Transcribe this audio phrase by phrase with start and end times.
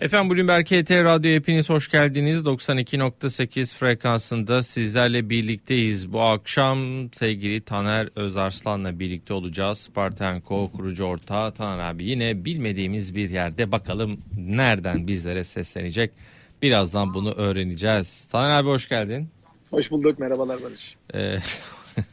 [0.00, 2.42] Efendim Bloomberg KT Radyo hepiniz hoş geldiniz.
[2.42, 6.12] 92.8 frekansında sizlerle birlikteyiz.
[6.12, 9.78] Bu akşam sevgili Taner Özarslan'la birlikte olacağız.
[9.78, 16.10] Spartanko kurucu ortağı Taner abi yine bilmediğimiz bir yerde bakalım nereden bizlere seslenecek.
[16.62, 18.28] Birazdan bunu öğreneceğiz.
[18.28, 19.28] Taner abi hoş geldin.
[19.70, 20.96] Hoş bulduk merhabalar Barış.
[21.14, 21.38] Ee,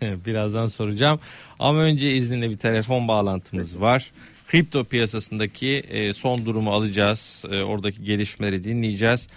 [0.25, 1.19] birazdan soracağım
[1.59, 4.11] ama önce izninle bir telefon bağlantımız var
[4.47, 7.45] kripto piyasasındaki e, son durumu alacağız.
[7.51, 9.29] E, oradaki gelişmeleri dinleyeceğiz.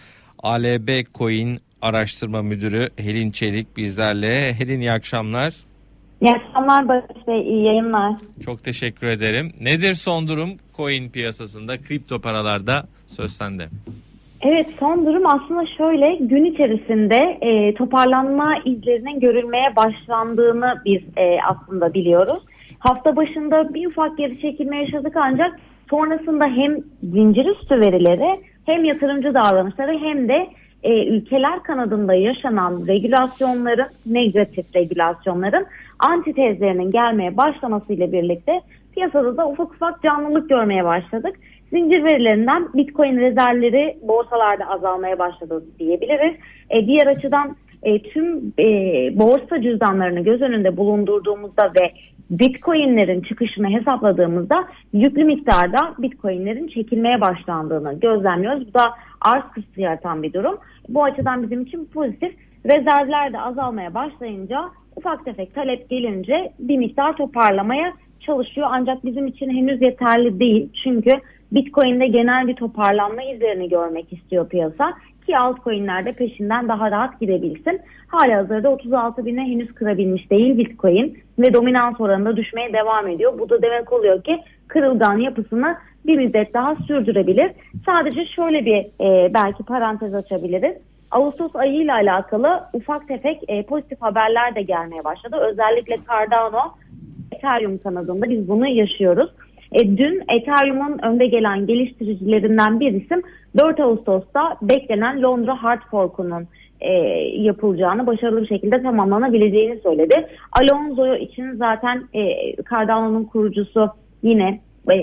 [0.43, 4.55] ALB Coin araştırma müdürü Helin Çelik bizlerle.
[4.55, 5.55] Helin iyi akşamlar.
[6.21, 8.13] İyi akşamlar Barış Bey, iyi yayınlar.
[8.45, 9.53] Çok teşekkür ederim.
[9.61, 13.69] Nedir son durum coin piyasasında, kripto paralarda söz sende.
[14.43, 21.95] Evet son durum aslında şöyle gün içerisinde e, toparlanma izlerinin görülmeye başlandığını biz e, aslında
[21.95, 22.43] biliyoruz.
[22.81, 29.35] Hafta başında bir ufak geri çekilme yaşadık ancak sonrasında hem zincir üstü verileri hem yatırımcı
[29.35, 30.47] davranışları hem de
[30.83, 35.67] e, ülkeler kanadında yaşanan regülasyonların, negatif regülasyonların
[35.99, 38.61] antitezlerinin gelmeye başlamasıyla birlikte
[38.95, 41.37] piyasada da ufak ufak canlılık görmeye başladık.
[41.71, 46.37] Zincir verilerinden Bitcoin rezervleri borsalarda azalmaya başladı diyebiliriz.
[46.71, 48.65] E, diğer açıdan e, tüm e,
[49.19, 51.93] borsa cüzdanlarını göz önünde bulundurduğumuzda ve
[52.31, 58.69] Bitcoin'lerin çıkışını hesapladığımızda yüklü miktarda Bitcoin'lerin çekilmeye başlandığını gözlemliyoruz.
[58.69, 60.59] Bu da arz kısıtı yaratan bir durum.
[60.89, 62.35] Bu açıdan bizim için pozitif.
[62.67, 68.69] Rezervler de azalmaya başlayınca ufak tefek talep gelince bir miktar toparlamaya çalışıyor.
[68.71, 70.69] Ancak bizim için henüz yeterli değil.
[70.85, 71.11] Çünkü
[71.53, 74.95] Bitcoin'de genel bir toparlanma izlerini görmek istiyor piyasa
[75.27, 77.81] ki altcoin'lerde peşinden daha rahat gidebilsin.
[78.11, 83.39] Hala hazırda 36 bine henüz kırabilmiş değil Bitcoin ve dominans oranında düşmeye devam ediyor.
[83.39, 87.53] Bu da demek oluyor ki kırılgan yapısını bir müddet daha sürdürebilir.
[87.87, 90.77] Sadece şöyle bir e, belki parantez açabiliriz.
[91.11, 95.37] Ağustos ayı ile alakalı ufak tefek e, pozitif haberler de gelmeye başladı.
[95.51, 96.75] Özellikle Cardano,
[97.33, 99.31] Ethereum kanadında biz bunu yaşıyoruz.
[99.73, 103.23] E, dün Ethereum'un önde gelen geliştiricilerinden bir isim
[103.59, 106.49] 4 Ağustos'ta beklenen Londra Hard Fork'unun
[106.81, 106.93] e,
[107.43, 110.27] yapılacağını, başarılı bir şekilde tamamlanabileceğini söyledi.
[110.61, 112.23] Alonso için zaten e,
[112.71, 113.89] Cardano'nun kurucusu
[114.23, 114.95] yine e,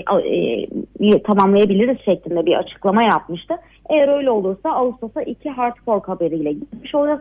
[1.00, 3.54] e, tamamlayabiliriz şeklinde bir açıklama yapmıştı.
[3.90, 7.20] Eğer öyle olursa Ağustos'a iki hard fork haberiyle gitmiş olacağız.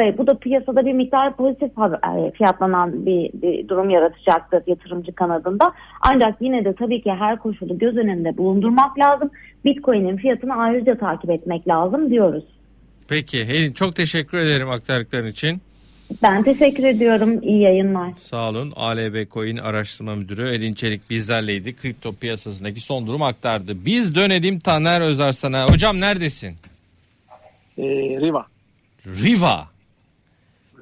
[0.00, 5.72] E, bu da piyasada bir miktar pozitif e, fiyatlanan bir, bir durum yaratacaktır yatırımcı kanadında.
[6.14, 9.30] Ancak yine de tabii ki her koşulu göz önünde bulundurmak lazım.
[9.64, 12.44] Bitcoin'in fiyatını ayrıca takip etmek lazım diyoruz.
[13.08, 15.62] Peki Helin çok teşekkür ederim aktardıkların için.
[16.22, 17.42] Ben teşekkür ediyorum.
[17.42, 18.12] İyi yayınlar.
[18.16, 18.72] Sağ olun.
[18.76, 21.76] ALB Coin Araştırma Müdürü Elin Çelik bizlerleydi.
[21.76, 23.84] Kripto piyasasındaki son durum aktardı.
[23.84, 25.68] Biz dönelim Taner Özarslan'a.
[25.68, 26.56] Hocam neredesin?
[27.78, 27.82] Ee,
[28.20, 28.46] Riva.
[29.06, 29.68] Riva.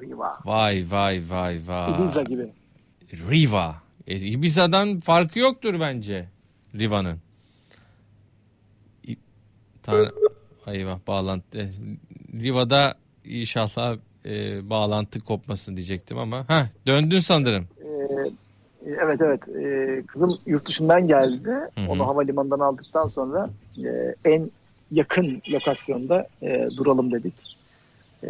[0.01, 0.39] Riva.
[0.45, 2.01] Vay vay vay vay.
[2.01, 2.47] Ibiza gibi.
[3.13, 3.75] Riva.
[4.07, 6.25] E, Ibiza'dan farkı yoktur bence
[6.75, 7.19] Riva'nın.
[9.83, 10.11] Tan
[10.67, 11.71] Eyvah bağlantı.
[12.43, 16.45] Riva'da inşallah e, bağlantı kopmasın diyecektim ama.
[16.47, 17.67] ha döndün sanırım.
[17.81, 18.31] Ee,
[19.03, 19.47] evet evet.
[19.47, 21.49] Ee, kızım yurt dışından geldi.
[21.49, 21.89] Hı hı.
[21.89, 24.51] Onu havalimanından aldıktan sonra e, en
[24.91, 27.33] yakın lokasyonda e, duralım dedik.
[28.23, 28.29] E,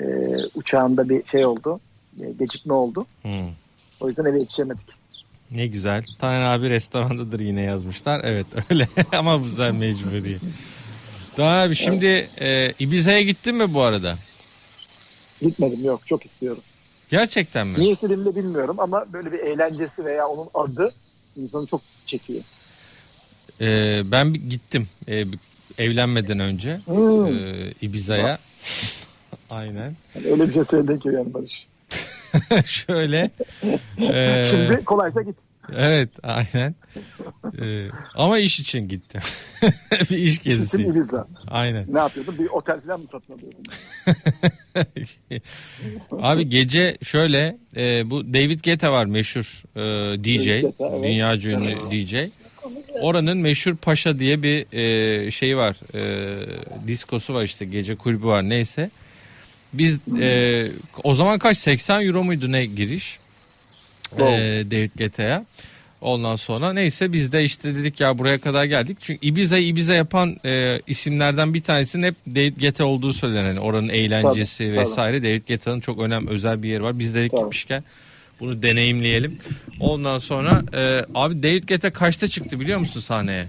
[0.56, 1.80] uçağında bir şey oldu.
[2.22, 3.06] E, gecikme oldu.
[3.26, 3.32] Hı.
[4.00, 4.98] O yüzden eve yetişemedik.
[5.52, 6.06] Ne güzel.
[6.20, 8.22] Taner abi restorandadır yine yazmışlar.
[8.24, 8.88] Evet öyle
[9.18, 10.38] ama bu güzel mecburi.
[11.38, 14.16] Daha abi şimdi e, Ibiza'ya gittin mi bu arada?
[15.42, 16.64] Gitmedim yok çok istiyorum.
[17.10, 17.80] Gerçekten mi?
[17.80, 20.92] Niye istediğimi de bilmiyorum ama böyle bir eğlencesi veya onun adı
[21.36, 22.42] insanı çok çekiyor.
[23.62, 25.24] Ee, ben gittim ee,
[25.78, 27.28] evlenmeden önce hmm.
[27.28, 28.40] e, Ibiza'ya.
[29.56, 29.96] Aynen.
[30.16, 31.68] Yani öyle bir şey söyledin ki yani Barış.
[32.66, 33.32] Şöyle.
[33.98, 35.36] e, Şimdi kolaysa git.
[35.76, 36.76] Evet aynen.
[37.62, 39.22] Ee, ama iş için gittim.
[40.10, 40.78] bir iş gezisi.
[40.78, 41.28] İşin Ibiza.
[41.48, 41.86] Aynen.
[41.94, 42.38] Ne yapıyordun?
[42.40, 43.64] Bir otel falan mı satın alıyordun?
[46.22, 49.80] Abi gece şöyle e, bu David Guetta var meşhur e,
[50.24, 50.62] DJ.
[50.62, 51.04] Guetta, evet.
[51.04, 52.16] Dünya ünlü DJ.
[53.02, 55.78] Oranın meşhur Paşa diye bir e, şey var.
[55.96, 58.90] E, diskosu var işte gece kulübü var neyse.
[59.74, 60.68] Biz e,
[61.04, 63.20] o zaman kaç 80 euro muydu ne giriş?
[64.24, 65.46] E, David Guetta'ya.
[66.02, 68.98] Ondan sonra neyse biz de işte dedik ya buraya kadar geldik.
[69.02, 73.48] Çünkü Ibiza'yı Ibiza yapan e, isimlerden bir tanesinin hep David Guetta olduğu söylenir.
[73.48, 75.18] Yani oranın eğlencesi tabii, vesaire.
[75.18, 75.28] Tabii.
[75.28, 77.00] David Guetta'nın çok önemli özel bir yeri var.
[77.00, 77.42] Biz dedik tabii.
[77.42, 77.84] gitmişken
[78.40, 79.38] bunu deneyimleyelim.
[79.80, 83.48] Ondan sonra e, abi David Guetta kaçta çıktı biliyor musun sahneye?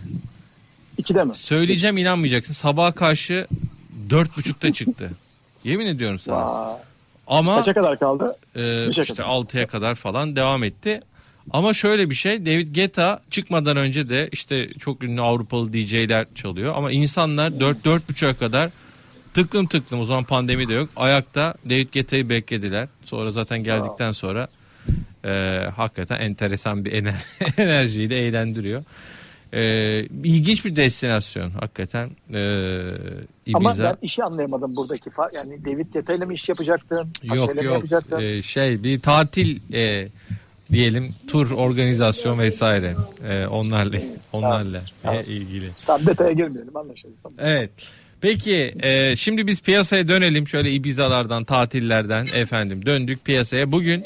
[0.99, 1.35] İkide mi?
[1.35, 2.55] Söyleyeceğim inanmayacaksın.
[2.55, 3.47] Sabaha karşı
[4.11, 5.11] dört buçukta çıktı.
[5.65, 6.37] Yemin ediyorum sana.
[6.37, 6.77] Vay.
[7.29, 8.37] Ama Kaça kadar kaldı?
[8.57, 9.25] e, işte kadar.
[9.29, 11.01] 6'ya kadar falan devam etti.
[11.51, 16.75] Ama şöyle bir şey David Guetta çıkmadan önce de işte çok ünlü Avrupalı DJ'ler çalıyor.
[16.77, 18.71] Ama insanlar 4-4.30'a kadar
[19.35, 20.89] tıklım tıklım o zaman pandemi de yok.
[20.97, 22.89] Ayakta David Guetta'yı beklediler.
[23.05, 24.49] Sonra zaten geldikten sonra
[25.25, 27.25] e, hakikaten enteresan bir ener-
[27.63, 28.85] enerjiyle eğlendiriyor.
[29.53, 32.41] E, ilginç bir destinasyon hakikaten e,
[33.55, 33.85] Ama Ibiza.
[33.85, 35.11] ben işi anlayamadım buradaki.
[35.35, 37.09] Yani David ile mi iş yapacaktın?
[37.23, 38.21] Yok mı yok yapacaktın?
[38.21, 40.09] Ee, şey bir tatil e,
[40.73, 42.97] diyelim tur organizasyon vesaire
[43.31, 43.99] e, onlarla
[44.33, 45.21] onlarla Tamam.
[45.21, 45.71] e, ilgili.
[45.87, 47.15] Tamam detaya girmeyelim anlaşıldı.
[47.23, 47.39] Tamam.
[47.41, 47.71] Evet.
[48.21, 53.73] Peki e, şimdi biz piyasaya dönelim şöyle Ibiza'lardan tatillerden efendim döndük piyasaya.
[53.73, 54.05] Bugün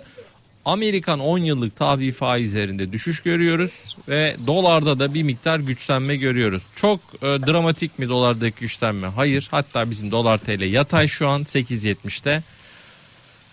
[0.64, 6.62] Amerikan 10 yıllık tahvil faizlerinde düşüş görüyoruz ve dolarda da bir miktar güçlenme görüyoruz.
[6.76, 9.06] Çok e, dramatik mi dolardaki güçlenme?
[9.06, 9.48] Hayır.
[9.50, 12.42] Hatta bizim dolar TL yatay şu an 8.70'te.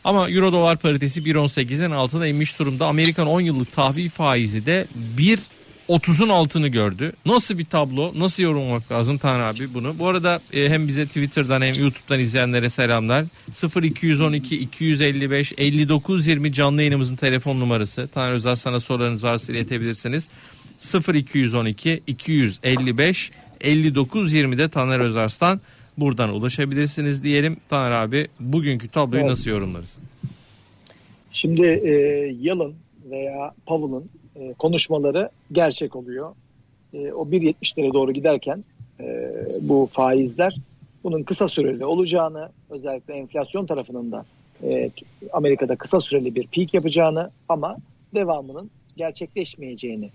[0.03, 2.87] Ama euro dolar paritesi 1.18'in altına inmiş durumda.
[2.87, 4.87] Amerikan 10 yıllık tahvil faizi de
[5.89, 7.13] 1.30'un altını gördü.
[7.25, 8.11] Nasıl bir tablo?
[8.15, 9.99] Nasıl yorumlamak lazım Tanrı abi bunu?
[9.99, 13.25] Bu arada e, hem bize Twitter'dan hem YouTube'dan izleyenlere selamlar.
[13.83, 18.09] 0212 255 59 20 canlı yayınımızın telefon numarası.
[18.13, 20.27] Tanrı Özel sana sorularınız varsa iletebilirsiniz.
[21.13, 23.31] 0212 255
[23.61, 25.61] 59 20'de Taner Özarslan
[25.97, 27.57] buradan ulaşabilirsiniz diyelim.
[27.69, 29.29] Taner abi bugünkü tabloyu Evet.
[29.29, 29.97] nasıl yorumlarız?
[31.31, 31.91] Şimdi e,
[32.41, 32.75] Yalın
[33.11, 34.09] veya Powell'ın
[34.39, 36.35] e, konuşmaları gerçek oluyor.
[36.93, 38.63] E, o 1.70'lere doğru giderken
[38.99, 40.55] e, bu faizler
[41.03, 44.25] bunun kısa süreli olacağını özellikle enflasyon tarafının da
[44.63, 44.91] e,
[45.33, 47.77] Amerika'da kısa süreli bir peak yapacağını ama
[48.13, 50.09] devamının gerçekleşmeyeceğini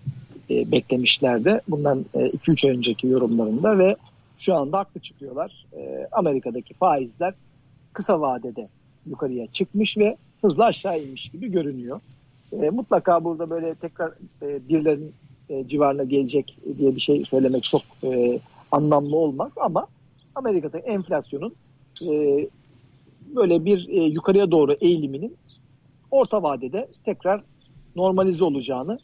[0.51, 1.61] e, beklemişlerdi.
[1.69, 3.97] Bundan 2-3 ay önceki yorumlarında ve
[4.39, 5.67] şu anda haklı çıkıyorlar.
[6.13, 7.35] Amerika'daki faizler
[7.93, 8.67] kısa vadede
[9.07, 12.01] yukarıya çıkmış ve hızla aşağı inmiş gibi görünüyor.
[12.53, 14.13] E, mutlaka burada böyle tekrar
[14.43, 15.13] e, birilerinin
[15.49, 18.41] e, civarına gelecek diye bir şey söylemek çok e,
[18.73, 19.87] anlamlı olmaz ama
[20.35, 21.55] Amerika'da enflasyonun
[22.03, 22.39] e,
[23.37, 25.37] böyle bir e, yukarıya doğru eğiliminin
[26.11, 27.43] orta vadede tekrar
[27.97, 28.99] normalize olacağını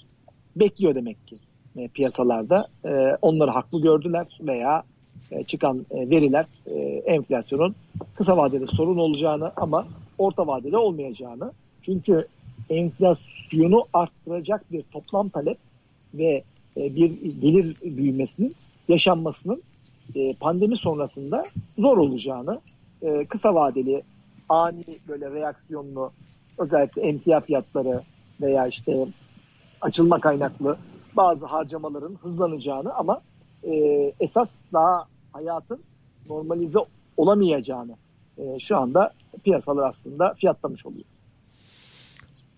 [0.56, 1.36] bekliyor demek ki
[1.76, 2.68] e, piyasalarda.
[2.84, 4.82] E, onları haklı gördüler veya
[5.30, 7.74] e, çıkan e, veriler e, enflasyonun
[8.14, 9.86] kısa vadede sorun olacağını ama
[10.18, 11.52] orta vadede olmayacağını.
[11.82, 12.26] Çünkü
[12.70, 15.58] enflasyonu arttıracak bir toplam talep
[16.14, 16.42] ve
[16.76, 18.54] e, bir gelir büyümesinin
[18.88, 19.62] yaşanmasının
[20.14, 21.44] e, pandemi sonrasında
[21.78, 22.60] zor olacağını,
[23.02, 24.02] e, kısa vadeli
[24.48, 26.12] ani böyle reaksiyonlu
[26.58, 28.02] özellikle emtia fiyatları
[28.40, 29.06] veya işte
[29.80, 30.76] açılma kaynaklı
[31.16, 33.20] bazı harcamaların hızlanacağını ama
[34.20, 35.80] esas daha hayatın
[36.28, 36.78] normalize
[37.16, 37.96] olamayacağını
[38.58, 39.12] şu anda
[39.44, 41.04] piyasalar aslında fiyatlamış oluyor.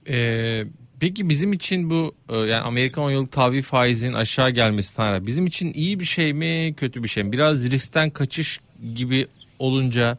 [0.09, 0.65] Ee,
[1.01, 5.47] peki bizim için bu e, yani Amerikan 10 yıllık tahvil faizinin aşağı gelmesi Tanrı bizim
[5.47, 7.33] için iyi bir şey mi kötü bir şey mi?
[7.33, 8.61] Biraz riskten kaçış
[8.95, 9.27] gibi
[9.59, 10.19] olunca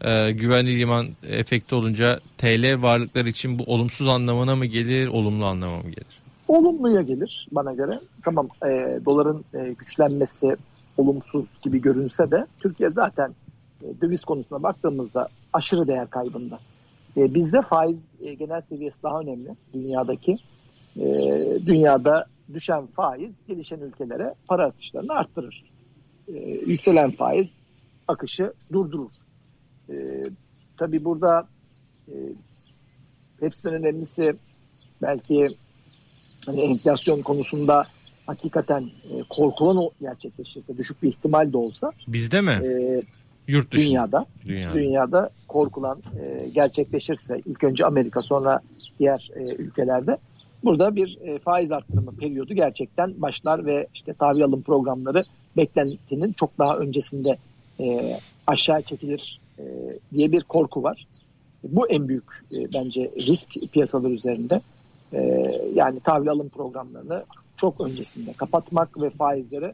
[0.00, 5.82] e, güvenli liman efekti olunca TL varlıklar için bu olumsuz anlamına mı gelir olumlu anlamına
[5.82, 6.22] mı gelir?
[6.48, 8.00] Olumluya gelir bana göre.
[8.24, 10.56] Tamam e, doların e, güçlenmesi
[10.96, 13.34] olumsuz gibi görünse de Türkiye zaten
[13.82, 16.58] e, döviz konusuna baktığımızda aşırı değer kaybında.
[17.16, 20.38] E, bizde faiz e, genel seviyesi daha önemli dünyadaki.
[20.96, 21.04] E,
[21.66, 25.64] dünyada düşen faiz gelişen ülkelere para akışlarını arttırır.
[26.28, 27.56] E, yükselen faiz
[28.08, 29.10] akışı durdurur.
[29.90, 30.22] E,
[30.76, 31.48] tabii burada
[32.08, 32.14] e,
[33.40, 34.34] hepsinden önemlisi
[35.02, 35.48] belki
[36.46, 37.86] hani enflasyon konusunda
[38.26, 42.50] hakikaten e, korkulan o gerçekleşirse düşük bir ihtimal de olsa Bizde mi?
[42.50, 43.02] e,
[43.48, 43.88] Yurt dışında.
[43.88, 44.74] dünyada Dünyada.
[44.74, 48.60] dünyada korkulan e, gerçekleşirse ilk önce Amerika sonra
[48.98, 50.16] diğer e, ülkelerde
[50.64, 55.22] burada bir e, faiz arttırımı periyodu gerçekten başlar ve işte tahvil alım programları
[55.56, 57.36] beklentinin çok daha öncesinde
[57.80, 59.62] e, aşağı çekilir e,
[60.14, 61.06] diye bir korku var.
[61.64, 64.60] Bu en büyük e, bence risk piyasalar üzerinde.
[65.12, 65.20] E,
[65.74, 67.24] yani tahvil alım programlarını
[67.56, 69.72] çok öncesinde kapatmak ve faizleri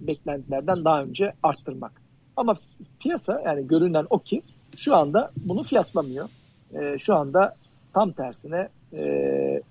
[0.00, 1.92] beklentilerden daha önce arttırmak.
[2.36, 2.56] Ama
[3.00, 4.40] piyasa yani görünen o ki
[4.76, 6.28] şu anda bunu fiyatlamıyor.
[6.74, 7.56] E, şu anda
[7.94, 9.62] tam tersine e,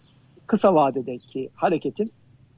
[0.47, 2.11] kısa vadedeki hareketin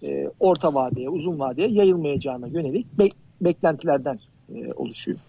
[0.03, 3.09] e, orta vadeye, uzun vadeye yayılmayacağına yönelik be-
[3.41, 4.19] beklentilerden
[4.55, 5.19] e, oluşuyor.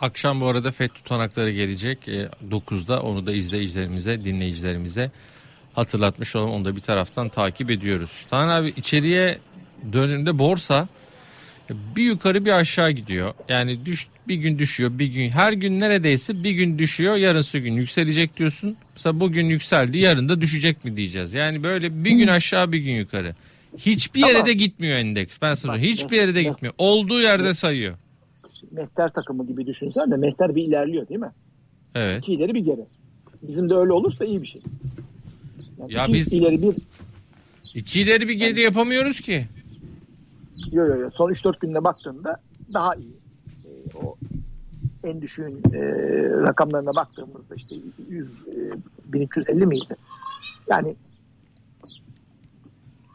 [0.00, 2.08] Akşam bu arada FED tutanakları gelecek.
[2.08, 5.06] E, 9'da onu da izleyicilerimize, dinleyicilerimize
[5.72, 6.50] hatırlatmış olalım.
[6.50, 8.26] Onu da bir taraftan takip ediyoruz.
[8.30, 9.38] Tanrı abi içeriye
[9.92, 10.88] dönümde borsa
[11.96, 13.34] Bir yukarı bir aşağı gidiyor.
[13.48, 17.72] Yani düş bir gün düşüyor, bir gün her gün neredeyse bir gün düşüyor, yarınsı gün
[17.72, 18.76] yükselecek diyorsun.
[18.94, 21.34] Mesela bugün yükseldi, yarın da düşecek mi diyeceğiz.
[21.34, 23.34] Yani böyle bir gün aşağı, bir gün yukarı.
[23.78, 25.36] Hiçbir yere de gitmiyor endeks.
[25.42, 26.74] Ben sana hiçbir yere de gitmiyor.
[26.78, 27.94] Olduğu yerde sayıyor.
[28.70, 31.30] Mehter takımı gibi düşünsen de mehter bir ilerliyor değil mi?
[31.94, 32.18] Evet.
[32.18, 32.80] İki ileri bir geri.
[33.42, 34.60] Bizim de öyle olursa iyi bir şey.
[35.78, 36.74] Yani Ya iki biz- ileri bir
[37.74, 39.46] İki ileri bir geri yapamıyoruz ki.
[40.72, 42.40] Yo yo yo son 3-4 günde baktığında
[42.74, 43.16] daha iyi.
[43.64, 44.16] Ee, o
[45.04, 45.80] en düşüğün e,
[46.30, 47.76] rakamlarına baktığımızda işte
[48.08, 49.96] 100 e, 1350 miydi?
[50.68, 50.96] Yani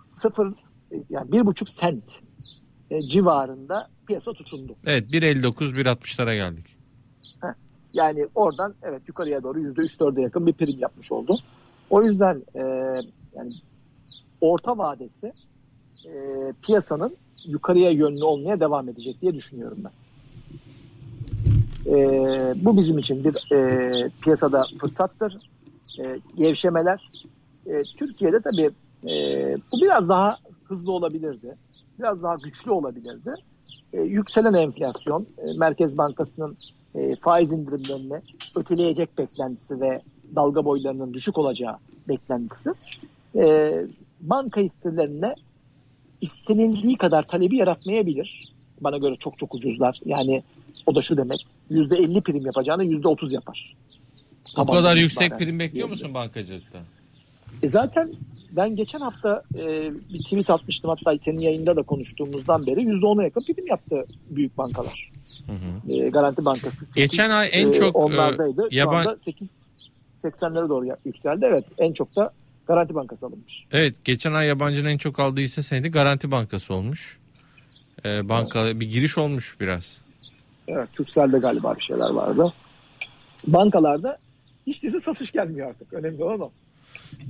[0.07, 0.47] sıfır
[0.91, 2.19] e, yani bir buçuk sent
[2.89, 4.75] e, civarında piyasa tutundu.
[4.85, 6.73] Evet 1.59 1.60'lara geldik.
[7.93, 11.38] Yani oradan evet yukarıya doğru yüzde üç dörde yakın bir prim yapmış oldu.
[11.89, 12.62] O yüzden e,
[13.35, 13.51] yani
[14.41, 15.33] orta vadesi
[16.05, 16.13] e,
[16.62, 19.91] piyasanın yukarıya yönlü olmaya devam edecek diye düşünüyorum ben.
[21.85, 21.95] E,
[22.55, 25.38] bu bizim için bir e, piyasada fırsattır.
[26.00, 27.03] E, gevşemeler.
[27.65, 28.71] E, Türkiye'de tabii
[29.09, 31.55] e, bu biraz daha hızlı olabilirdi.
[32.00, 33.33] Biraz daha güçlü olabilirdi.
[33.93, 36.57] E, yükselen enflasyon, e, Merkez Bankası'nın
[36.95, 38.21] e, faiz indirimlerini
[38.55, 40.01] öteleyecek beklentisi ve
[40.35, 42.71] dalga boylarının düşük olacağı beklentisi
[43.35, 43.73] e,
[44.21, 45.35] banka hisselerine
[46.23, 48.53] istenildiği kadar talebi yaratmayabilir.
[48.81, 49.99] Bana göre çok çok ucuzlar.
[50.05, 50.43] Yani
[50.85, 53.75] o da şu demek %50 prim yapacağını %30 yapar.
[54.51, 56.79] O Tabandan kadar yüksek itibaren prim bekliyor musun bankacılıkta?
[57.63, 58.11] E zaten
[58.51, 63.41] ben geçen hafta e, bir tweet atmıştım hatta senin yayında da konuştuğumuzdan beri %10'a yakın
[63.41, 65.11] prim yaptı büyük bankalar.
[65.47, 65.93] Hı hı.
[65.93, 66.85] E, Garanti Bankası.
[66.95, 68.67] Geçen ay en çok, onlardaydı.
[68.67, 69.51] e, Şu yaban- anda 8
[70.23, 71.45] 80'lere doğru yükseldi.
[71.49, 72.31] Evet en çok da
[72.67, 73.65] Garanti Bankası alınmış.
[73.72, 77.17] Evet geçen ay yabancının en çok aldığı hisse senedi Garanti Bankası olmuş.
[78.05, 79.98] Ee, banka bir giriş olmuş biraz.
[80.67, 82.53] Evet Türkcell'de galiba bir şeyler vardı.
[83.48, 84.17] Bankalarda
[84.67, 85.93] hiç değilse satış gelmiyor artık.
[85.93, 86.51] Önemli olan o.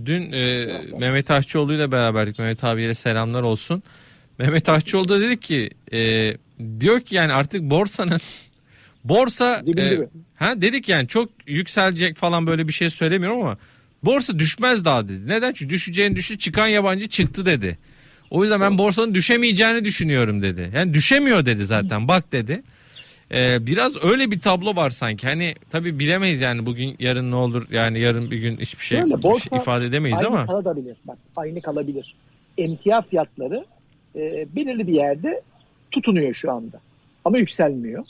[0.05, 0.65] Dün e,
[0.99, 2.39] Mehmet Aşçıoğlu ile beraberdik.
[2.39, 3.83] Mehmet abiye selamlar olsun.
[4.39, 6.33] Mehmet Aşçıoğlu da dedi ki e,
[6.79, 8.19] diyor ki yani artık borsanın
[9.03, 9.97] borsa e,
[10.35, 13.57] ha dedik yani çok yükselecek falan böyle bir şey söylemiyorum ama
[14.03, 15.27] borsa düşmez daha dedi.
[15.27, 15.53] Neden?
[15.53, 17.77] Çünkü düşeceğini düştü çıkan yabancı çıktı dedi.
[18.29, 20.71] O yüzden ben borsanın düşemeyeceğini düşünüyorum dedi.
[20.75, 22.63] Yani düşemiyor dedi zaten bak dedi.
[23.33, 25.27] Ee, biraz öyle bir tablo var sanki.
[25.27, 29.21] Hani tabii bilemeyiz yani bugün yarın ne olur yani yarın bir gün hiçbir şey, Şöyle,
[29.21, 30.43] şey borsa ifade edemeyiz aynı ama.
[30.43, 30.95] kalabilir.
[31.05, 32.15] Bak aynı kalabilir.
[32.57, 33.65] Emtia fiyatları
[34.15, 35.41] e, belirli bir yerde
[35.91, 36.79] tutunuyor şu anda.
[37.25, 38.05] Ama yükselmiyor.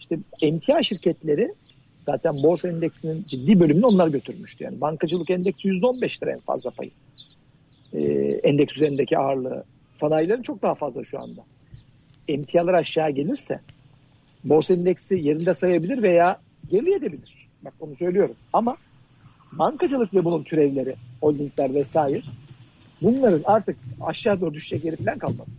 [0.00, 1.54] İşte emtia şirketleri
[2.04, 4.64] zaten borsa endeksinin ciddi bölümünü onlar götürmüştü.
[4.64, 6.90] Yani bankacılık endeksi %15 lira en fazla payı.
[7.92, 8.02] E,
[8.42, 9.64] endeks üzerindeki ağırlığı.
[9.92, 11.40] Sanayilerin çok daha fazla şu anda.
[12.28, 13.60] Emtialar aşağı gelirse
[14.44, 17.48] borsa endeksi yerinde sayabilir veya gerileyebilir.
[17.62, 18.34] Bak onu söylüyorum.
[18.52, 18.76] Ama
[19.52, 22.22] bankacılık ve bunun türevleri, holdingler vesaire
[23.02, 25.50] bunların artık aşağı doğru düşecek yeri falan kalmadı.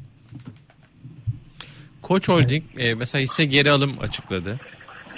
[2.01, 4.55] Koç Holding e, mesela hisse geri alım açıkladı.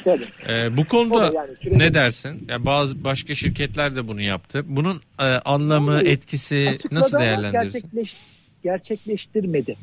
[0.07, 0.23] Tabii.
[0.49, 2.47] E, bu konuda da yani ne dersin?
[2.49, 4.63] Ya bazı başka şirketler de bunu yaptı.
[4.67, 7.71] Bunun e, anlamı, Vallahi etkisi nasıl değerlendirirsin?
[7.71, 8.17] Gerçekleş,
[8.63, 9.75] gerçekleştirmedi.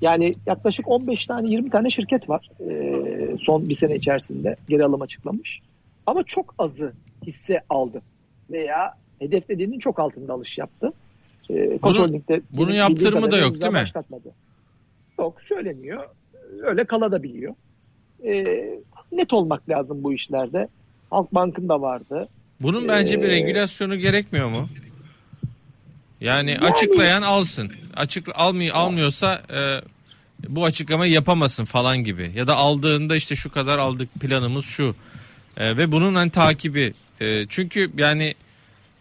[0.00, 5.02] Yani yaklaşık 15 tane 20 tane şirket var e, son bir sene içerisinde geri alım
[5.02, 5.60] açıklamış.
[6.06, 6.92] Ama çok azı
[7.26, 8.02] hisse aldı
[8.50, 10.92] veya hedeflediğinin çok altında alış yaptı.
[11.50, 13.74] E, Koç Bunun- Holding'de bildiğim yaptırımı da yok, değil mi?
[13.74, 14.28] Başlatmadı.
[15.18, 16.04] Yok söyleniyor.
[16.62, 17.54] Öyle kalabiliyor.
[18.24, 18.44] E,
[19.12, 20.68] net olmak lazım bu işlerde.
[21.10, 22.28] Halkbank'ın da vardı.
[22.60, 24.68] Bunun bence bir Ee, regülasyonu gerekmiyor mu?
[26.20, 27.72] Yani, Yani- açıklayan alsın.
[27.96, 29.80] Açık almıyor almıyorsa e,
[30.48, 32.32] bu açıklamayı yapamasın falan gibi.
[32.34, 34.96] Ya da aldığında işte şu kadar aldık planımız şu.
[35.56, 36.92] E, ve bunun hani takibi.
[37.20, 38.34] E, çünkü yani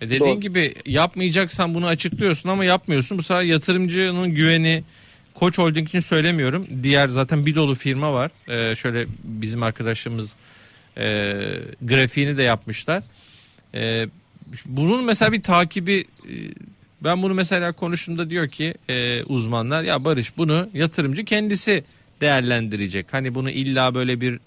[0.02, 0.40] e, dediğin Doğru.
[0.42, 3.18] gibi yapmayacaksan bunu açıklıyorsun ama yapmıyorsun.
[3.18, 4.84] Bu sefer yatırımcının güveni
[5.36, 6.68] Koç Holding için söylemiyorum.
[6.84, 8.32] Diğer zaten bir dolu firma var.
[8.48, 10.34] E, şöyle bizim arkadaşlarımız
[10.98, 11.34] e,
[11.82, 13.04] grafiğini de yapmışlar.
[13.74, 14.08] E,
[14.66, 16.34] bunun mesela bir takibi e,
[17.02, 21.84] ben bunu mesela konuştuğumda diyor ki e, uzmanlar ya Barış bunu yatırımcı kendisi
[22.22, 23.06] değerlendirecek.
[23.12, 24.40] Hani bunu illa böyle bir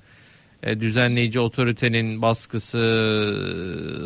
[0.62, 2.78] e, düzenleyici otoritenin baskısı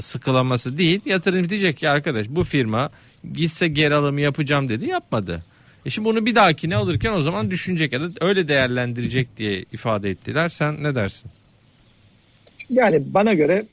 [0.01, 1.01] sıkılaması değil.
[1.05, 2.91] Yatırımcı diyecek ki arkadaş bu firma
[3.35, 5.43] gitse geri alımı yapacağım dedi yapmadı.
[5.87, 10.11] E şimdi bunu bir dahakine alırken o zaman düşünecek ya da öyle değerlendirecek diye ifade
[10.11, 10.49] ettiler.
[10.49, 11.31] Sen ne dersin?
[12.71, 13.67] Yani bana göre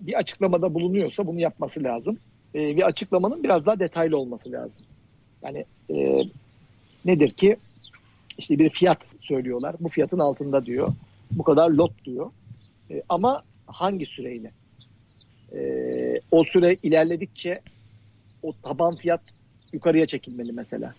[0.00, 2.18] bir açıklamada bulunuyorsa bunu yapması lazım.
[2.54, 4.86] Ee, bir açıklamanın biraz daha detaylı olması lazım.
[5.42, 6.24] Yani e,
[7.04, 7.56] nedir ki
[8.38, 9.76] işte bir fiyat söylüyorlar.
[9.80, 10.88] Bu fiyatın altında diyor.
[11.30, 12.30] Bu kadar lot diyor.
[12.90, 14.50] E, ama hangi süreyle?
[15.52, 15.60] E,
[16.30, 17.60] o süre ilerledikçe
[18.42, 19.20] o taban fiyat
[19.72, 20.94] yukarıya çekilmeli mesela.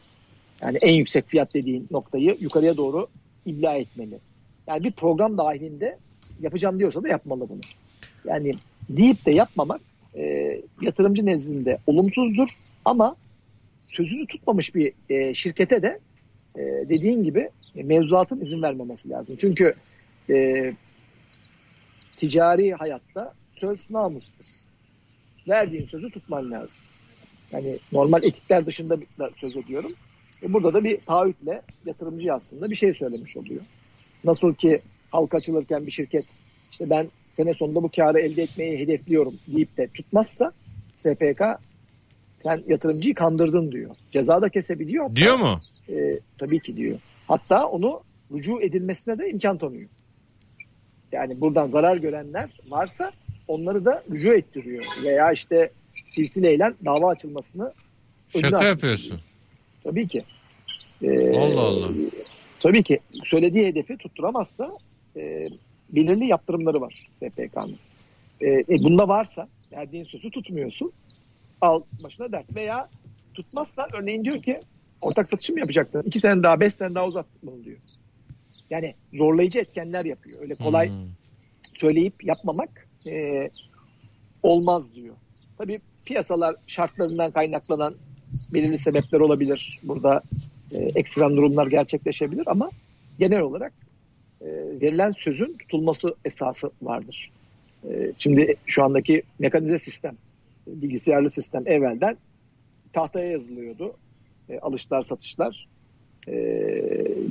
[0.62, 3.07] Yani en yüksek fiyat dediğin noktayı yukarıya doğru
[3.45, 4.19] ibla etmeli.
[4.67, 5.97] Yani bir program dahilinde
[6.41, 7.62] yapacağım diyorsa da yapmalı bunu.
[8.25, 8.53] Yani
[8.89, 9.81] deyip de yapmamak
[10.15, 10.21] e,
[10.81, 12.47] yatırımcı nezdinde olumsuzdur
[12.85, 13.15] ama
[13.88, 16.00] sözünü tutmamış bir e, şirkete de
[16.55, 19.35] e, dediğin gibi e, mevzuatın izin vermemesi lazım.
[19.39, 19.74] Çünkü
[20.29, 20.74] e,
[22.15, 24.45] ticari hayatta söz namustur.
[25.47, 26.88] Verdiğin sözü tutman lazım.
[27.51, 28.97] Yani normal etikler dışında
[29.35, 29.93] söz ediyorum.
[30.44, 33.62] E burada da bir taahhütle yatırımcı aslında bir şey söylemiş oluyor.
[34.24, 34.77] Nasıl ki
[35.12, 36.39] halka açılırken bir şirket
[36.72, 40.51] işte ben sene sonunda bu karı elde etmeyi hedefliyorum deyip de tutmazsa
[40.98, 41.42] SPK
[42.39, 43.96] sen yatırımcıyı kandırdın diyor.
[44.12, 45.04] Ceza da kesebiliyor.
[45.04, 45.60] Hatta, diyor mu?
[45.89, 47.00] E, tabii ki diyor.
[47.27, 48.01] Hatta onu
[48.32, 49.89] rücu edilmesine de imkan tanıyor.
[51.12, 53.12] Yani buradan zarar görenler varsa
[53.48, 54.86] onları da rücu ettiriyor.
[55.04, 55.72] Veya işte
[56.06, 57.74] silsileyle dava açılmasını
[58.42, 59.10] Şaka yapıyorsun.
[59.10, 59.20] Diyor.
[59.86, 60.24] Tabii ki.
[61.01, 61.89] Ee, Allah Allah.
[62.60, 64.72] Tabii ki söylediği hedefi tutturamazsa
[65.15, 65.44] e,
[65.89, 67.77] belirli yaptırımları var SPK'nın.
[68.42, 70.92] E, e, bunda varsa verdiğin sözü tutmuyorsun.
[71.62, 72.56] Al başına dert.
[72.56, 72.89] Veya
[73.34, 74.60] tutmazsa örneğin diyor ki
[75.01, 76.04] ortak satışım yapacaktın.
[76.06, 77.77] İki sene daha beş sene daha uzattık bunu diyor.
[78.70, 80.42] Yani zorlayıcı etkenler yapıyor.
[80.42, 80.98] Öyle kolay hmm.
[81.74, 83.50] söyleyip yapmamak e,
[84.44, 85.15] olmaz diyor.
[85.58, 87.96] Tabii piyasalar şartlarından kaynaklanan
[88.54, 89.80] belirli sebepler olabilir.
[89.84, 90.22] Burada
[90.74, 92.70] e, ekstrem durumlar gerçekleşebilir ama
[93.20, 93.74] genel olarak
[94.42, 94.48] e,
[94.82, 97.32] verilen sözün tutulması esası vardır.
[97.89, 100.15] E, şimdi şu andaki mekanize sistem,
[100.68, 102.18] bilgisayarlı sistem evvelden
[102.94, 103.94] tahtaya yazılıyordu.
[104.50, 105.68] E, alışlar satışlar
[106.27, 106.34] e,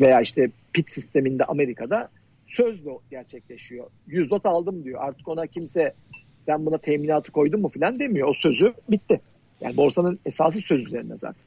[0.01, 2.09] veya işte pit sisteminde Amerika'da
[2.47, 3.87] sözle gerçekleşiyor.
[4.07, 5.01] 100 lot aldım diyor.
[5.03, 5.95] Artık ona kimse
[6.40, 8.29] sen buna teminatı koydun mu filan demiyor.
[8.29, 9.21] O sözü bitti.
[9.61, 11.43] Yani borsanın esası söz üzerine zaten.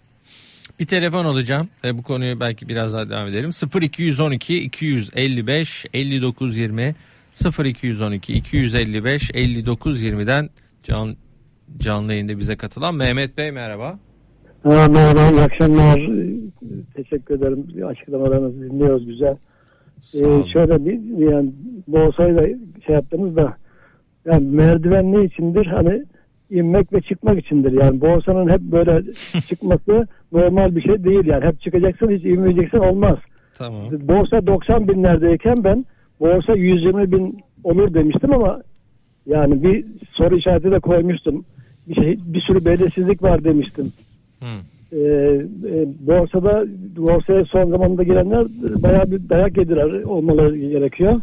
[0.80, 1.70] Bir telefon alacağım.
[1.84, 3.50] E, bu konuyu belki biraz daha devam edelim.
[3.82, 6.96] 0212 255 59 20
[7.66, 10.50] 0212 255 59 20'den
[10.84, 11.16] can,
[11.78, 14.00] canlı yayında bize katılan Mehmet Bey merhaba.
[14.64, 16.02] Ha, merhaba iyi akşamlar.
[16.96, 17.86] Teşekkür ederim.
[17.86, 19.38] Açıklamalarınızı dinliyoruz güzel.
[20.14, 21.52] Ee, şöyle bir yani
[21.88, 22.44] borsayla
[22.86, 23.58] şey yaptınız da
[24.26, 25.66] yani merdiven ne içindir?
[25.66, 26.06] Hani
[26.50, 27.84] inmek ve çıkmak içindir.
[27.84, 29.14] Yani borsanın hep böyle
[29.48, 31.26] çıkması normal bir şey değil.
[31.26, 33.18] Yani hep çıkacaksın hiç inmeyeceksin olmaz.
[33.58, 33.82] Tamam.
[33.92, 35.86] Borsa 90 binlerdeyken ben
[36.20, 38.62] borsa 120 bin olur demiştim ama
[39.26, 41.46] yani bir soru işareti de koymuştum.
[41.88, 43.92] Bir şey bir sürü belirsizlik var demiştim.
[44.40, 44.48] Hmm.
[44.92, 46.66] Ee, e, borsada
[46.98, 48.48] borsaya son zamanda girenler
[48.84, 51.22] bayağı bir dayak yediler olmaları gerekiyor.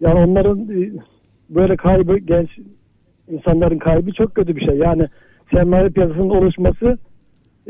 [0.00, 0.92] Yani onların e,
[1.50, 2.50] böyle kaybı genç
[3.32, 4.76] insanların kaybı çok kötü bir şey.
[4.76, 5.06] Yani
[5.54, 6.98] sermaye piyasasının oluşması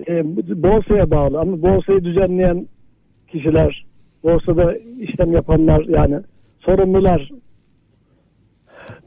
[0.08, 0.24] e,
[0.62, 2.66] borsaya bağlı ama borsayı düzenleyen
[3.28, 3.86] kişiler,
[4.24, 6.20] borsada işlem yapanlar yani
[6.60, 7.30] sorumlular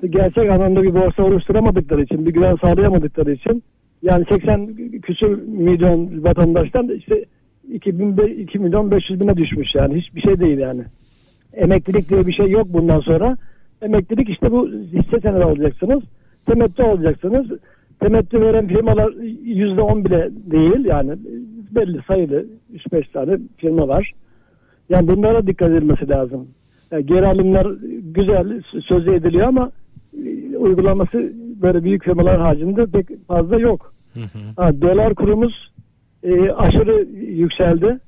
[0.09, 3.63] gerçek anlamda bir borsa oluşturamadıkları için, bir güven sağlayamadıkları için
[4.01, 7.25] yani 80 küsur milyon vatandaştan işte
[7.73, 10.83] 2000, 2 milyon 500 bine düşmüş yani hiçbir şey değil yani.
[11.53, 13.37] Emeklilik diye bir şey yok bundan sonra.
[13.81, 16.03] Emeklilik işte bu hisse senedi alacaksınız
[16.45, 17.47] temettü alacaksınız.
[17.99, 21.11] Temettü veren firmalar yüzde on bile değil yani
[21.71, 24.11] belli sayılı 3-5 tane firma var.
[24.89, 26.47] Yani bunlara dikkat edilmesi lazım.
[26.91, 27.67] Yani geri alımlar
[28.01, 29.71] güzel sözü ediliyor ama
[30.25, 33.93] e, uygulaması böyle büyük firmalar haricinde pek fazla yok.
[34.13, 34.39] Hı hı.
[34.57, 35.71] Ha, dolar kurumuz
[36.23, 37.99] e, aşırı yükseldi.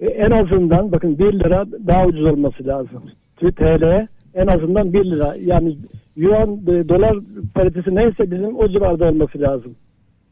[0.00, 3.02] E, en azından bakın 1 lira daha ucuz olması lazım.
[3.40, 5.34] TL en azından 1 lira.
[5.44, 5.76] Yani
[6.20, 7.16] yuan e, dolar
[7.54, 9.76] paritesi neyse bizim o civarda olması lazım.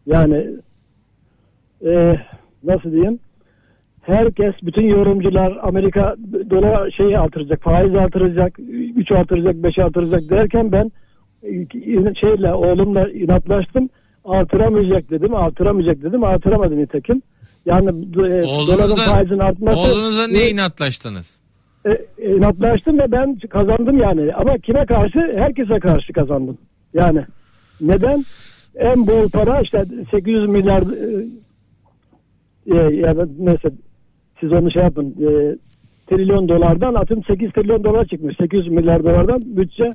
[0.06, 0.46] Yani
[1.86, 2.16] e,
[2.64, 3.18] nasıl diyeyim?
[4.02, 6.16] Herkes, bütün yorumcular Amerika
[6.50, 10.92] dolar şeyi artıracak, faiz artıracak, 3 artıracak, 5 artıracak derken ben
[11.42, 13.88] e, şeyle oğlumla inatlaştım.
[14.24, 17.22] Artıramayacak dedim, artıramayacak dedim, artıramadı nitekim.
[17.66, 19.80] Yani e, doların faizin artması...
[19.80, 21.40] Oğlunuza niye inatlaştınız?
[21.86, 24.34] E, inatlaştım ve ben kazandım yani.
[24.34, 25.32] Ama kime karşı?
[25.36, 26.58] Herkese karşı kazandım.
[26.94, 27.24] Yani
[27.80, 28.24] neden?
[28.74, 31.26] En bol para işte 800 milyar e,
[32.66, 33.68] e, ya da neyse
[34.40, 35.56] siz onu şey yapın e,
[36.10, 38.36] trilyon dolardan atın 8 trilyon dolar çıkmış.
[38.36, 39.94] 800 milyar dolardan bütçe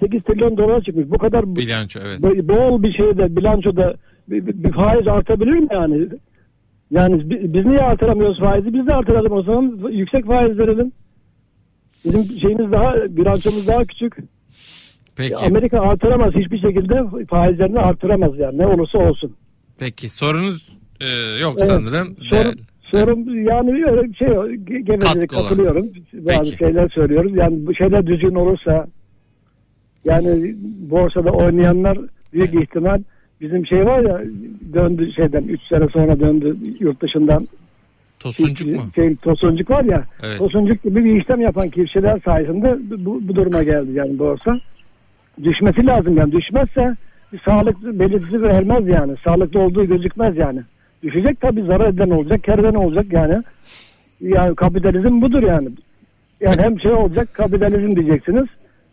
[0.00, 1.10] 8 trilyon dolar çıkmış.
[1.10, 2.20] Bu kadar bilanço evet.
[2.48, 3.94] Bol bir şeyde bilançoda
[4.28, 6.08] bir, bir faiz artabilir mi yani?
[6.90, 8.74] Yani biz niye artıramıyoruz faizi?
[8.74, 9.90] Biz de artıralım o zaman.
[9.90, 10.92] Yüksek faiz verelim.
[12.04, 14.16] Bizim şeyimiz daha, bilançomuz daha küçük.
[15.16, 15.36] Peki.
[15.36, 19.36] Amerika artıramaz hiçbir şekilde faizlerini artıramaz yani ne olursa olsun.
[19.78, 20.68] Peki sorunuz
[21.00, 21.08] e,
[21.40, 22.16] yok evet, sanırım.
[22.30, 24.28] Sorun, sorun yani öyle şey
[24.82, 25.90] gevezeli katılıyorum.
[26.12, 26.56] Bazı Peki.
[26.56, 27.32] şeyler söylüyoruz.
[27.36, 28.86] Yani bu şeyler düzgün olursa
[30.04, 30.54] yani
[30.90, 31.98] borsada oynayanlar
[32.32, 33.02] büyük ihtimal
[33.40, 34.20] bizim şey var ya
[34.72, 37.48] döndü şeyden 3 sene sonra döndü yurt dışından
[38.20, 38.82] Tosuncuk mu?
[38.94, 40.02] Şey, tosuncuk var ya.
[40.22, 40.38] Evet.
[40.38, 44.60] Tosuncuk gibi bir işlem yapan kişiler sayesinde bu, bu duruma geldi yani borsa.
[45.42, 46.32] Düşmesi lazım yani.
[46.32, 46.96] Düşmezse
[47.32, 49.16] bir sağlık belirtisi vermez yani.
[49.24, 50.60] Sağlıklı olduğu gözükmez yani.
[51.02, 53.42] Düşecek tabii zarar eden olacak, kar eden olacak yani.
[54.20, 55.68] Yani kapitalizm budur yani.
[56.40, 58.46] Yani hem şey olacak kapitalizm diyeceksiniz.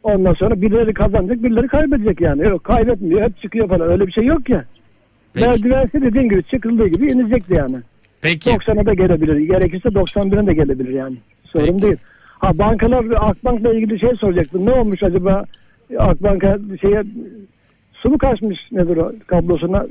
[0.04, 2.44] Ondan sonra birileri kazanacak, birileri kaybedecek yani.
[2.44, 3.90] Yok kaybetmiyor, hep çıkıyor falan.
[3.90, 4.66] Öyle bir şey yok ya.
[5.36, 7.78] Merdivensi dediğin gibi çıkıldığı gibi inecekti yani.
[8.22, 8.50] Peki.
[8.50, 9.38] 90'a da gelebilir.
[9.38, 11.16] Gerekirse 91'e de gelebilir yani.
[11.46, 11.82] Sorun Peki.
[11.82, 11.98] değil.
[12.40, 14.66] Ha bankalar Akbank'la ilgili şey soracaktım.
[14.66, 15.46] Ne olmuş acaba
[15.98, 17.04] Akbank'a şeye
[17.94, 19.88] su mu kaçmış nedir o kablosuna?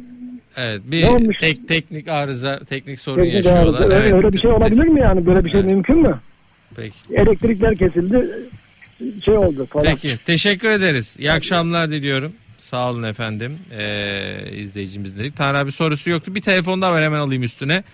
[0.57, 3.81] Evet bir tek teknik arıza, teknik sorun teknik yaşıyorlar.
[3.81, 3.97] Arıza.
[3.97, 4.13] Evet.
[4.13, 5.27] Öyle bir şey olabilir mi yani?
[5.27, 5.71] Böyle bir şey evet.
[5.71, 6.15] mümkün mü?
[6.77, 6.95] Peki.
[7.15, 8.27] Elektrikler kesildi.
[9.25, 9.85] Şey oldu falan.
[9.85, 11.17] Peki teşekkür ederiz.
[11.19, 12.33] İyi akşamlar diliyorum.
[12.59, 13.59] Sağ olun efendim.
[13.79, 15.37] Ee, izleyicimiz dedik.
[15.37, 16.35] Tanrı abi sorusu yoktu.
[16.35, 17.85] Bir telefon daha var hemen alayım üstüne.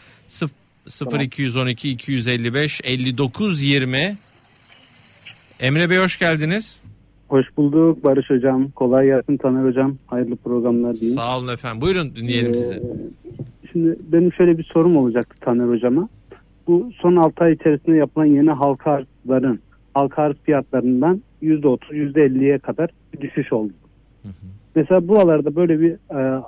[0.89, 4.17] 0 212 255 59 20
[5.61, 6.81] Emre Bey hoş geldiniz.
[7.29, 8.71] Hoş bulduk Barış Hocam.
[8.71, 9.97] Kolay gelsin Taner Hocam.
[10.07, 11.19] Hayırlı programlar diyeyim.
[11.19, 11.81] Sağ olun efendim.
[11.81, 12.83] Buyurun dinleyelim ee, sizi.
[13.73, 16.09] Şimdi benim şöyle bir sorum olacaktı Taner Hocam'a.
[16.67, 19.61] Bu son 6 ay içerisinde yapılan yeni halka arzların
[19.95, 23.73] halka arz fiyatlarından %30, %50'ye kadar bir düşüş oldu.
[24.23, 24.33] Hı hı.
[24.75, 26.43] Mesela buralarda böyle bir e,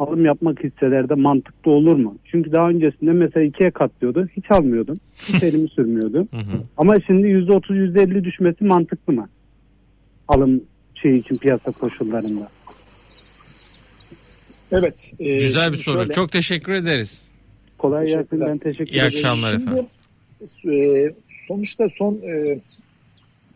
[0.00, 2.16] alım yapmak hisselerde mantıklı olur mu?
[2.24, 4.28] Çünkü daha öncesinde mesela ikiye katlıyordu.
[4.36, 4.96] Hiç almıyordum.
[5.28, 6.28] Hiç elimi sürmüyordum.
[6.76, 9.28] Ama şimdi %30, %50 düşmesi mantıklı mı?
[10.30, 12.48] alım şey için piyasa koşullarında.
[14.72, 15.12] Evet.
[15.18, 15.96] E, Güzel bir soru.
[15.96, 17.22] Şöyle, Çok teşekkür ederiz.
[17.78, 18.40] Kolay gelsin.
[18.40, 18.98] Ben teşekkür ederim.
[18.98, 19.86] İyi akşamlar Şimdi, efendim.
[20.72, 21.12] E,
[21.48, 22.58] sonuçta son e,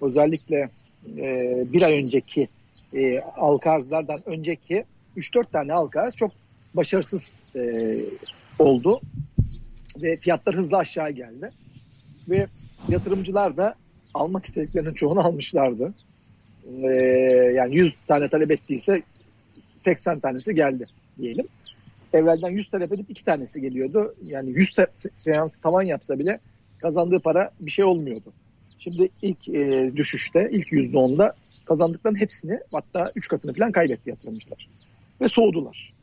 [0.01, 0.71] özellikle
[1.17, 2.49] e, bir ay önceki
[2.95, 4.85] e, alkarzlardan önceki
[5.17, 6.33] 3-4 tane alkarz çok
[6.75, 7.97] başarısız e,
[8.59, 9.01] oldu.
[10.03, 11.51] Ve fiyatlar hızlı aşağı geldi.
[12.29, 12.47] Ve
[12.89, 13.75] yatırımcılar da
[14.15, 15.95] almak istediklerinin çoğunu almışlardı
[16.83, 16.87] e,
[17.55, 19.03] yani 100 tane talep ettiyse
[19.81, 20.85] 80 tanesi geldi
[21.19, 21.47] diyelim.
[22.13, 24.15] Evvelden 100 talep edip 2 tanesi geliyordu.
[24.23, 24.77] Yani 100
[25.17, 26.39] seans tavan yapsa bile
[26.79, 28.33] kazandığı para bir şey olmuyordu.
[28.79, 31.33] Şimdi ilk e, düşüşte, ilk %10'da
[31.65, 34.69] kazandıklarının hepsini hatta 3 katını falan kaybetti yatırımcılar.
[35.21, 35.95] Ve soğudular.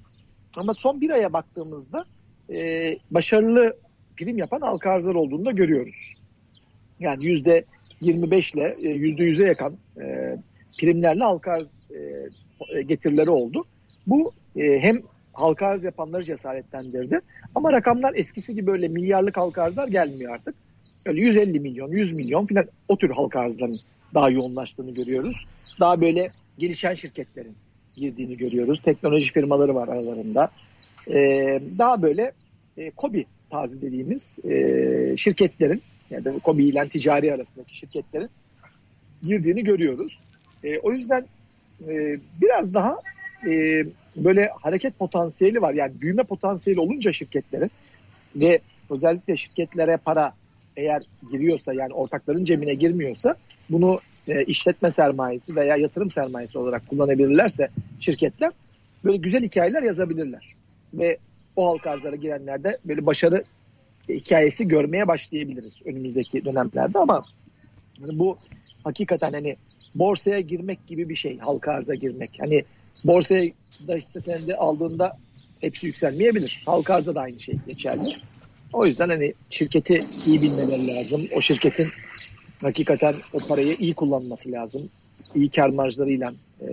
[0.58, 2.06] Ama son bir aya baktığımızda
[2.54, 3.78] e, başarılı
[4.18, 6.14] prim yapan halka arzlar olduğunu da görüyoruz.
[7.00, 7.66] Yani yüzde
[8.02, 10.38] 25 ile e, yüzde yüze yakın e,
[10.80, 11.98] primlerle halka arz e,
[12.78, 13.66] e, getirileri oldu.
[14.08, 15.02] Bu e, hem
[15.34, 17.22] halka arz yapanları cesaretlendirdi
[17.56, 20.56] ama rakamlar eskisi gibi böyle milyarlık halka arzlar gelmiyor artık.
[21.06, 23.80] Öyle 150 milyon, 100 milyon filan o tür halka arzların
[24.14, 25.46] daha yoğunlaştığını görüyoruz.
[25.80, 27.56] Daha böyle gelişen şirketlerin
[27.96, 28.80] girdiğini görüyoruz.
[28.80, 30.50] Teknoloji firmaları var aralarında.
[31.08, 32.32] Ee, daha böyle
[32.78, 38.30] e, KOBİ tarzı dediğimiz e, şirketlerin yani KOBİ ile ticari arasındaki şirketlerin
[39.24, 40.20] girdiğini görüyoruz.
[40.64, 41.26] E, o yüzden
[41.88, 42.98] e, biraz daha
[43.50, 45.74] e, böyle hareket potansiyeli var.
[45.74, 47.72] Yani büyüme potansiyeli olunca şirketlerin
[48.36, 50.34] ve özellikle şirketlere para
[50.78, 53.36] eğer giriyorsa yani ortakların cebine girmiyorsa
[53.70, 58.52] bunu e, işletme sermayesi veya yatırım sermayesi olarak kullanabilirlerse şirketler
[59.04, 60.56] böyle güzel hikayeler yazabilirler.
[60.94, 61.18] Ve
[61.56, 63.44] o halka arzlara girenler de böyle başarı
[64.10, 67.22] hikayesi görmeye başlayabiliriz önümüzdeki dönemlerde ama
[68.00, 68.38] bu
[68.84, 69.54] hakikaten hani
[69.96, 72.32] borsaya girmek gibi bir şey halka arza girmek.
[72.40, 72.64] Hani
[73.04, 73.52] borsaya
[73.88, 75.18] da hisse senedi aldığında
[75.62, 76.64] hepsi yükselmeyebilir.
[76.66, 78.10] Halka arza da aynı şey geçerli.
[78.74, 81.28] O yüzden hani şirketi iyi bilmeleri lazım.
[81.36, 81.88] O şirketin
[82.64, 84.90] hakikaten o parayı iyi kullanması lazım.
[85.36, 86.68] İyi kar marjlarıyla e,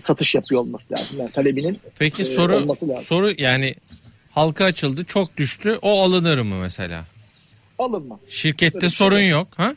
[0.00, 1.18] satış yapıyor olması lazım.
[1.18, 3.04] Yani talebinin Peki e, soru, olması lazım.
[3.04, 3.74] Soru yani
[4.30, 7.04] halka açıldı çok düştü o alınır mı mesela?
[7.78, 8.30] Alınmaz.
[8.30, 9.48] Şirkette Öyle sorun şey yok.
[9.56, 9.74] Ha?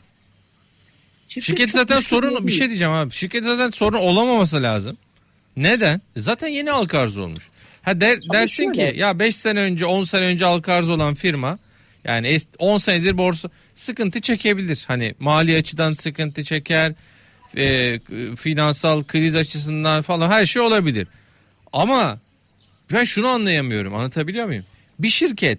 [1.28, 3.10] Şirket, Şirket zaten sorun bir şey diyeceğim abi.
[3.10, 4.96] Şirket zaten sorun olamaması lazım.
[5.56, 6.00] Neden?
[6.16, 7.48] Zaten yeni halka arz olmuş.
[7.82, 8.92] Ha der, dersin şöyle.
[8.92, 11.58] ki ya 5 sene önce 10 sene önce halka arz olan firma
[12.04, 14.84] yani 10 senedir borsa sıkıntı çekebilir.
[14.88, 16.92] Hani mali açıdan sıkıntı çeker.
[17.56, 17.98] E,
[18.36, 21.08] finansal kriz açısından falan her şey olabilir.
[21.72, 22.18] Ama
[22.92, 23.94] ben şunu anlayamıyorum.
[23.94, 24.64] Anlatabiliyor muyum?
[25.02, 25.58] bir şirket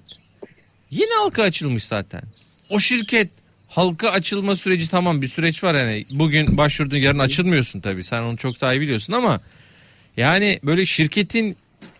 [0.91, 2.21] yeni halka açılmış zaten.
[2.69, 3.30] O şirket
[3.67, 8.38] halka açılma süreci tamam bir süreç var yani bugün başvurdun yarın açılmıyorsun tabii sen onu
[8.38, 9.41] çok daha iyi biliyorsun ama
[10.17, 11.58] yani böyle şirketin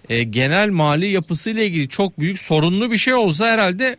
[0.10, 3.97] e, genel mali yapısıyla ilgili çok büyük sorunlu bir şey olsa herhalde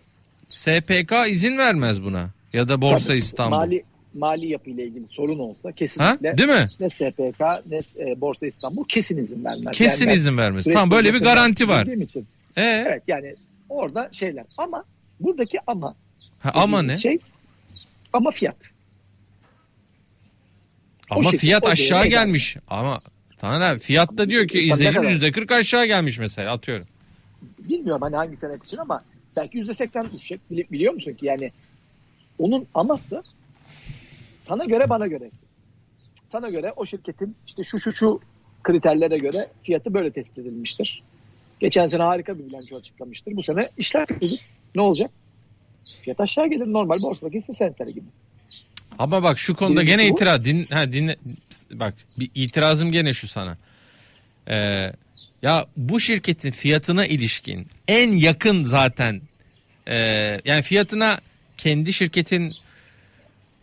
[0.55, 3.57] SPK izin vermez buna ya da Borsa Tabii, İstanbul.
[3.57, 6.39] Mali mali yapıyla ilgili sorun olsa kesinlikle ha?
[6.39, 6.69] Değil mi?
[6.81, 7.41] ne SPK
[7.71, 9.77] ne e, Borsa İstanbul kesin izin vermez.
[9.77, 10.65] Kesin yani izin vermez.
[10.65, 11.87] Tamam böyle bir garanti var.
[11.87, 12.27] Için.
[12.57, 12.85] Ee?
[12.89, 13.35] Evet yani
[13.69, 14.85] orada şeyler ama
[15.21, 15.95] buradaki ama
[16.39, 16.95] ha, ama ne?
[16.95, 17.19] Şey
[18.13, 18.57] ama fiyat.
[21.11, 22.57] Ama o fiyat aşağı gelmiş.
[22.69, 23.01] Ama
[23.39, 26.87] Taner abi fiyat da diyor ki izleyici yüzde kırk aşağı gelmiş mesela atıyorum.
[27.59, 29.03] Bilmiyorum hani hangi senet için ama
[29.37, 31.53] belki yüzde seksen düşecek biliyor musun ki yani
[32.39, 33.23] onun aması
[34.37, 35.31] sana göre bana göre.
[36.27, 38.21] Sana göre o şirketin işte şu şu şu
[38.63, 41.03] kriterlere göre fiyatı böyle tespit edilmiştir.
[41.61, 43.37] Geçen sene harika bir bilanço açıklamıştır.
[43.37, 44.41] Bu sene işler kötüdür.
[44.75, 45.11] Ne olacak?
[46.03, 48.07] Fiyat aşağı gelir normal borsadaki hisse senetleri gibi.
[48.99, 51.17] Ama bak şu konuda Birincisi gene itiraz din ha dinle
[51.73, 53.57] bak bir itirazım gene şu sana.
[54.49, 54.93] Ee,
[55.45, 59.21] ya bu şirketin fiyatına ilişkin en yakın zaten
[59.87, 59.97] e,
[60.45, 61.19] yani fiyatına
[61.59, 62.53] kendi şirketin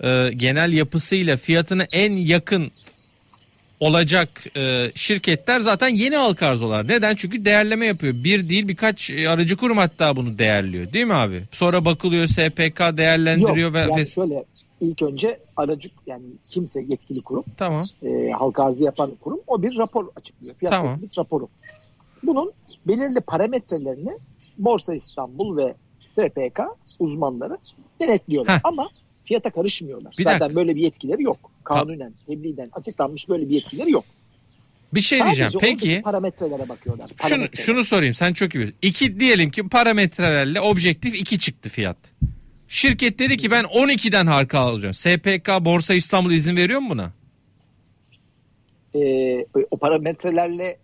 [0.03, 2.71] e, genel yapısıyla fiyatına en yakın
[3.79, 6.87] olacak e, şirketler zaten yeni halka arzolar.
[6.87, 7.15] Neden?
[7.15, 8.13] Çünkü değerleme yapıyor.
[8.13, 10.93] Bir değil birkaç aracı kurum hatta bunu değerliyor.
[10.93, 11.43] Değil mi abi?
[11.51, 14.43] Sonra bakılıyor SPK değerlendiriyor Yok, ve yani şöyle
[14.81, 17.43] ilk önce aracı yani kimse yetkili kurum.
[17.57, 17.87] Tamam.
[18.03, 20.55] E, halka arzı yapan kurum o bir rapor açıklıyor.
[20.55, 20.89] Fiyat tamam.
[20.89, 21.49] tespit raporu.
[22.23, 22.51] Bunun
[22.87, 24.11] belirli parametrelerini
[24.57, 25.75] Borsa İstanbul ve
[26.09, 26.59] SPK
[26.99, 27.57] uzmanları
[28.01, 28.55] denetliyorlar.
[28.55, 28.61] Heh.
[28.63, 28.89] Ama
[29.23, 30.13] fiyata karışmıyorlar.
[30.17, 30.55] Bir Zaten dakika.
[30.55, 31.51] böyle bir yetkileri yok.
[31.63, 34.05] Kanunen, tebliğden açıklanmış böyle bir yetkileri yok.
[34.93, 35.77] Bir şey Sadece diyeceğim.
[35.79, 37.09] Peki parametrelere bakıyorlar.
[37.29, 38.13] Şunu, şunu sorayım.
[38.13, 38.77] Sen çok iyi biliyorsun.
[38.81, 41.97] İki diyelim ki parametrelerle objektif iki çıktı fiyat.
[42.67, 44.93] Şirket dedi ki ben 12'den harika alacağım.
[44.93, 47.11] SPK Borsa İstanbul izin veriyor mu buna?
[48.95, 50.77] Ee, o parametrelerle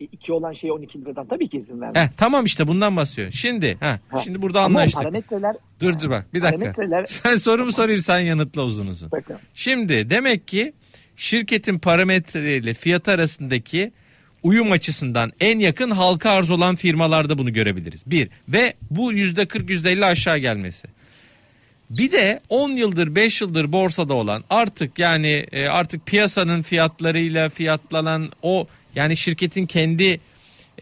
[0.00, 2.12] iki olan şeye 12 liradan tabii ki izin vermez.
[2.12, 3.30] Heh, tamam işte bundan bahsediyor.
[3.30, 4.20] Şimdi heh, ha.
[4.24, 4.96] şimdi burada anlaştık.
[4.96, 6.58] Ama parametreler Dur dur bak bir dakika.
[6.58, 9.10] Parametreler Ben sorumu sorayım sen yanıtla uzun uzun.
[9.12, 9.36] Bakın.
[9.54, 10.72] Şimdi demek ki
[11.16, 13.92] şirketin parametreleriyle fiyat arasındaki
[14.42, 18.02] uyum açısından en yakın halka arz olan firmalarda bunu görebiliriz.
[18.06, 20.88] Bir ve bu yüzde 40 yüzde 50 aşağı gelmesi.
[21.90, 28.32] Bir de 10 yıldır 5 yıldır borsada olan artık yani e, artık piyasanın fiyatlarıyla fiyatlanan
[28.42, 30.20] o yani şirketin kendi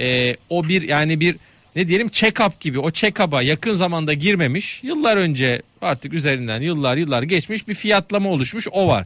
[0.00, 1.36] e, o bir yani bir
[1.76, 7.22] ne diyelim check-up gibi o check-up'a yakın zamanda girmemiş yıllar önce artık üzerinden yıllar yıllar
[7.22, 9.04] geçmiş bir fiyatlama oluşmuş o var.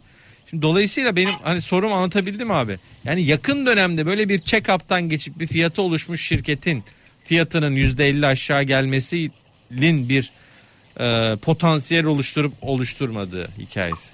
[0.50, 2.78] Şimdi dolayısıyla benim hani sorum anlatabildim abi.
[3.04, 6.84] Yani yakın dönemde böyle bir check-up'tan geçip bir fiyatı oluşmuş şirketin
[7.24, 10.30] fiyatının %50 aşağı gelmesinin bir
[11.02, 14.10] e, potansiyel oluşturup oluşturmadığı hikayesi.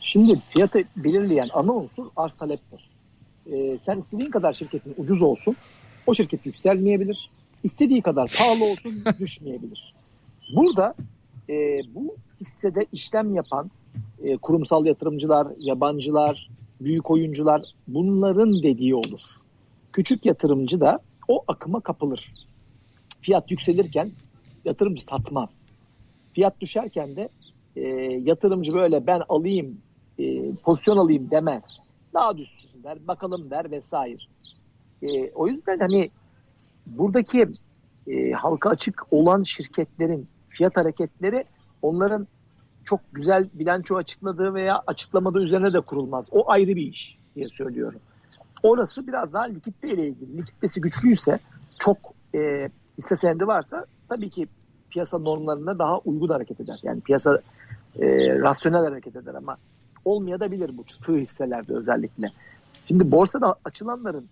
[0.00, 2.90] Şimdi fiyatı belirleyen ana unsur arz taleptir.
[3.52, 5.56] Ee, sen istediğin kadar şirketin ucuz olsun,
[6.06, 7.30] o şirket yükselmeyebilir.
[7.62, 9.94] İstediği kadar pahalı olsun, düşmeyebilir.
[10.54, 10.94] Burada
[11.48, 11.54] e,
[11.94, 13.70] bu hissede işlem yapan
[14.24, 16.48] e, kurumsal yatırımcılar, yabancılar,
[16.80, 19.20] büyük oyuncular bunların dediği olur.
[19.92, 22.32] Küçük yatırımcı da o akıma kapılır.
[23.20, 24.10] Fiyat yükselirken
[24.64, 25.70] yatırımcı satmaz.
[26.32, 27.28] Fiyat düşerken de
[27.76, 27.88] e,
[28.24, 29.78] yatırımcı böyle ben alayım,
[30.18, 31.80] e, pozisyon alayım demez.
[32.14, 34.22] Daha düşsün der, bakalım der vesaire.
[35.02, 36.10] E, o yüzden hani
[36.86, 37.48] buradaki
[38.06, 41.44] e, halka açık olan şirketlerin fiyat hareketleri
[41.82, 42.26] onların
[42.84, 46.28] çok güzel bilanço açıkladığı veya açıklamadığı üzerine de kurulmaz.
[46.32, 48.00] O ayrı bir iş diye söylüyorum.
[48.62, 50.38] Orası biraz daha likitte ile ilgili.
[50.38, 51.38] Likiditesi güçlüyse
[51.78, 51.98] çok
[52.34, 54.48] e, hisse senedi varsa tabii ki
[54.90, 56.80] piyasa normlarına daha uygun hareket eder.
[56.82, 57.40] Yani piyasa
[58.00, 58.06] e,
[58.38, 59.56] rasyonel hareket eder ama
[60.04, 62.30] olmayabilir bu sığ hisselerde özellikle.
[62.88, 64.28] Şimdi borsada açılanların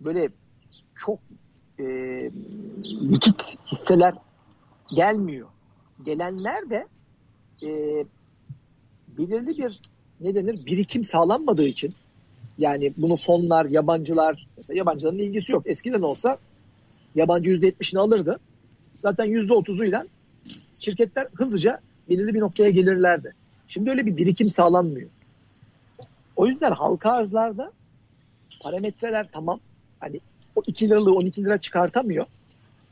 [0.00, 0.28] böyle
[0.96, 1.18] çok
[1.78, 1.84] e,
[2.84, 4.14] likit hisseler
[4.94, 5.48] gelmiyor.
[6.04, 6.86] Gelenler de
[7.62, 7.70] e,
[9.18, 9.80] belirli bir
[10.20, 11.94] ne denir birikim sağlanmadığı için
[12.58, 15.62] yani bunu fonlar, yabancılar mesela yabancıların ilgisi yok.
[15.66, 16.38] Eskiden olsa
[17.14, 18.38] yabancı %70'ini alırdı.
[19.02, 20.06] Zaten %30'uyla
[20.80, 23.34] şirketler hızlıca belirli bir noktaya gelirlerdi.
[23.68, 25.08] Şimdi öyle bir birikim sağlanmıyor.
[26.36, 27.72] O yüzden halka arzlarda
[28.60, 29.60] parametreler tamam.
[30.00, 30.20] Hani
[30.56, 32.26] o 2 liralığı 12 lira çıkartamıyor.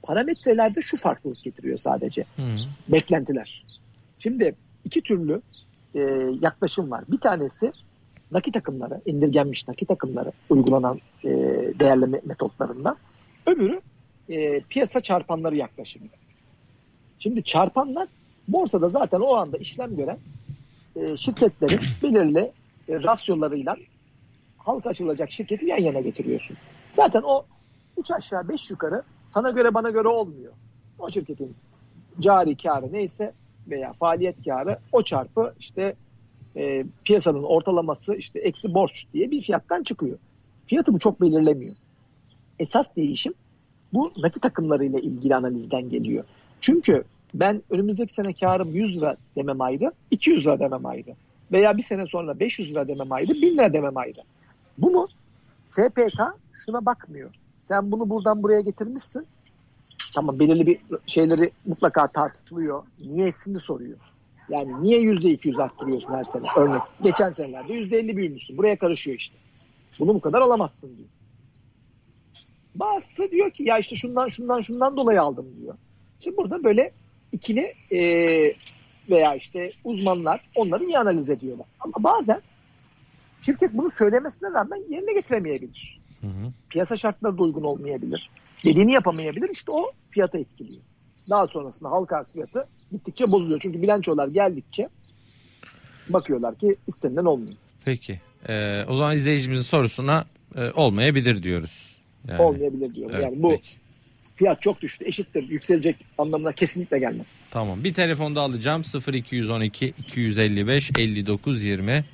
[0.03, 2.25] Parametrelerde şu farklılık getiriyor sadece.
[2.37, 2.43] Hı.
[2.89, 3.65] Beklentiler.
[4.19, 5.43] Şimdi iki türlü
[5.95, 6.01] e,
[6.41, 7.05] yaklaşım var.
[7.09, 7.71] Bir tanesi
[8.33, 11.29] nakit akımları, indirgenmiş nakit akımları uygulanan e,
[11.79, 12.97] değerleme metotlarından.
[13.47, 13.81] Öbürü
[14.31, 16.07] e, piyasa çarpanları yaklaşımı.
[17.19, 18.09] Şimdi çarpanlar
[18.49, 20.19] borsada zaten o anda işlem gören
[20.97, 22.53] e, şirketlerin belirli
[22.89, 23.77] e, rasyolarıyla
[24.59, 26.57] halka açılacak şirketi yan yana getiriyorsun.
[26.93, 27.45] Zaten o
[27.99, 30.53] üç aşağı beş yukarı sana göre bana göre olmuyor.
[30.99, 31.55] O şirketin
[32.21, 33.33] cari karı neyse
[33.69, 35.95] veya faaliyet karı o çarpı işte
[36.57, 40.19] e, piyasanın ortalaması işte eksi borç diye bir fiyattan çıkıyor.
[40.67, 41.77] Fiyatı bu çok belirlemiyor.
[42.59, 43.35] Esas değişim
[43.93, 46.25] bu nakit takımlarıyla ilgili analizden geliyor.
[46.61, 51.15] Çünkü ben önümüzdeki sene karım 100 lira demem ayrı, 200 lira demem ayrı.
[51.53, 54.21] Veya bir sene sonra 500 lira demem ayrı, 1000 lira demem ayrı.
[54.79, 55.09] Bunu
[55.71, 56.21] SPK
[56.67, 57.31] şuna bakmıyor.
[57.61, 59.27] Sen bunu buradan buraya getirmişsin.
[60.15, 62.83] Tamam belirli bir şeyleri mutlaka tartışılıyor.
[63.01, 63.99] Niyesini soruyor.
[64.49, 66.47] Yani niye yüzde iki yüz arttırıyorsun her sene?
[66.57, 66.83] Örnek.
[67.03, 68.59] Geçen senelerde yüzde elli büyümüşsün.
[68.59, 69.37] Buraya karışıyor işte.
[69.99, 71.09] Bunu bu kadar alamazsın diyor.
[72.75, 75.75] Bazısı diyor ki ya işte şundan şundan şundan dolayı aldım diyor.
[76.21, 76.93] Şimdi burada böyle
[77.33, 78.01] ikili e,
[79.11, 81.67] veya işte uzmanlar onları iyi analiz ediyorlar.
[81.81, 82.41] Ama bazen
[83.43, 86.01] şirket bunu söylemesine rağmen yerine getiremeyebilir.
[86.21, 86.53] Hı hı.
[86.71, 88.31] Piyasa şartları da uygun olmayabilir.
[88.65, 89.49] Dediğini yapamayabilir.
[89.49, 90.81] İşte o fiyata etkiliyor.
[91.31, 93.61] Daha sonrasında halka arz fiyatı gittikçe bozuluyor.
[93.61, 94.89] Çünkü bilançolar geldikçe
[96.09, 97.57] bakıyorlar ki istenilen olmuyor.
[97.85, 98.21] Peki.
[98.49, 100.25] Ee, o zaman izleyicimizin sorusuna
[100.57, 101.90] e, olmayabilir diyoruz.
[102.29, 103.15] Yani, olmayabilir diyorum.
[103.15, 103.69] Evet, yani bu peki.
[104.37, 107.47] fiyat çok düştü eşittir yükselecek anlamına kesinlikle gelmez.
[107.51, 112.05] Tamam bir telefonda alacağım 0212 255 59 20.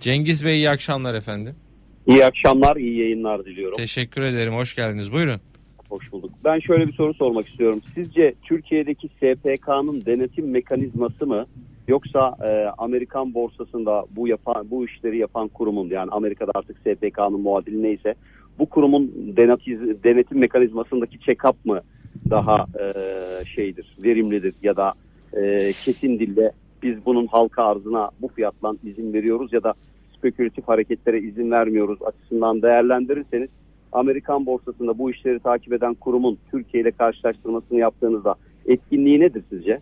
[0.00, 1.54] Cengiz Bey iyi akşamlar efendim.
[2.06, 3.76] İyi akşamlar, iyi yayınlar diliyorum.
[3.76, 5.12] Teşekkür ederim, hoş geldiniz.
[5.12, 5.40] Buyurun.
[5.88, 6.30] Hoş bulduk.
[6.44, 7.82] Ben şöyle bir soru sormak istiyorum.
[7.94, 11.46] Sizce Türkiye'deki SPK'nın denetim mekanizması mı
[11.88, 17.82] yoksa e, Amerikan borsasında bu yapan bu işleri yapan kurumun yani Amerika'da artık SPK'nın muadili
[17.82, 18.14] neyse
[18.58, 19.12] bu kurumun
[20.04, 21.80] denetim, mekanizmasındaki check-up mı
[22.30, 22.92] daha e,
[23.44, 24.92] şeydir, verimlidir ya da
[25.32, 29.74] e, kesin dille biz bunun halka arzına bu fiyatla izin veriyoruz ya da
[30.18, 33.48] spekülatif hareketlere izin vermiyoruz açısından değerlendirirseniz
[33.92, 38.34] Amerikan borsasında bu işleri takip eden kurumun Türkiye ile karşılaştırmasını yaptığınızda
[38.66, 39.80] etkinliği nedir sizce?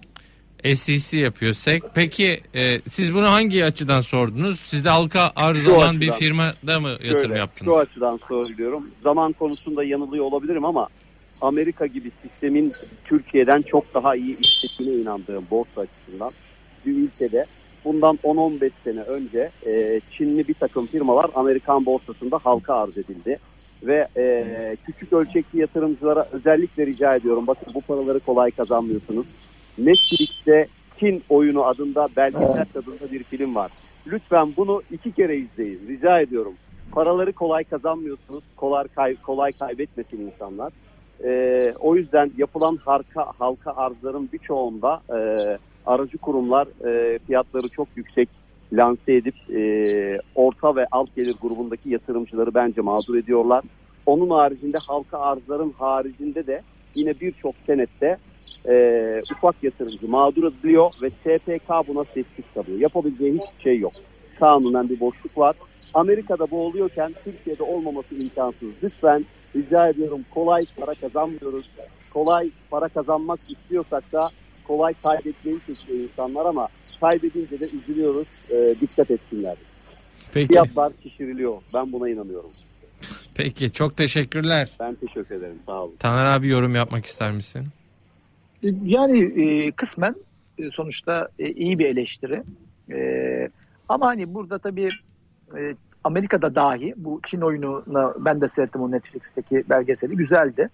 [0.75, 1.83] SEC yapıyor SEC.
[1.95, 4.61] Peki e, siz bunu hangi açıdan sordunuz?
[4.61, 7.73] Siz de halka arz şu olan açıdan, bir firmada mı yatırım şöyle, yaptınız?
[7.73, 8.91] Şu açıdan soruyorum.
[9.03, 10.89] Zaman konusunda yanılıyor olabilirim ama
[11.41, 12.73] Amerika gibi sistemin
[13.05, 16.33] Türkiye'den çok daha iyi işlediğine inandığım borsa açısından
[16.87, 17.47] bir ülkede
[17.85, 23.39] bundan 10-15 sene önce e, Çinli bir takım firmalar Amerikan borsasında halka arz edildi
[23.83, 27.47] ve e, küçük ölçekli yatırımcılara özellikle rica ediyorum.
[27.47, 29.27] Bakın bu paraları kolay kazanmıyorsunuz.
[29.79, 30.67] Netflix'te
[31.01, 33.73] Çin oyunu adında belgesel adında bir film var.
[34.07, 35.81] Lütfen bunu iki kere izleyin.
[35.89, 36.55] Rica ediyorum.
[36.93, 38.45] Paraları kolay kazanmıyorsunuz.
[38.57, 40.73] Kolay, kay, kolay kaybetmesin insanlar.
[41.25, 45.19] E, o yüzden yapılan halka, halka arzların birçoğunda e,
[45.87, 48.29] aracı kurumlar e, fiyatları çok yüksek
[48.73, 49.61] lanse edip e,
[50.35, 53.65] orta ve alt gelir grubundaki yatırımcıları bence mağdur ediyorlar.
[54.07, 56.63] Onun haricinde halka arzların haricinde de
[56.95, 58.19] yine birçok senette
[58.69, 62.79] e, ufak yatırımcı mağdur ediliyor ve SPK buna sessiz kalıyor.
[62.79, 63.93] Yapabileceği hiçbir şey yok.
[64.39, 65.57] Kanunen bir boşluk var.
[65.95, 68.69] Amerika'da bu oluyorken Türkiye'de olmaması imkansız.
[68.83, 69.25] Lütfen
[69.57, 71.71] rica ediyorum kolay para kazanmıyoruz.
[72.15, 74.31] Kolay para kazanmak istiyorsak da
[74.67, 76.69] kolay kaybetmeyi seçiyor insanlar ama
[77.01, 78.27] kaybedince de üzülüyoruz.
[78.51, 79.57] E, dikkat etsinler.
[80.33, 80.49] Peki.
[80.49, 81.63] Fiyatlar şişiriliyor.
[81.75, 82.51] Ben buna inanıyorum.
[83.35, 84.69] Peki çok teşekkürler.
[84.81, 85.59] Ben teşekkür ederim.
[85.67, 85.97] Sağ olun.
[85.99, 87.65] Taner abi yorum yapmak ister misin?
[88.63, 90.15] Yani e, kısmen
[90.59, 92.43] e, sonuçta e, iyi bir eleştiri.
[92.91, 93.49] E,
[93.89, 94.89] ama hani burada tabii
[95.59, 100.71] e, Amerika'da dahi bu Çin oyununa ben de seyrettim o Netflix'teki belgeseli güzeldi.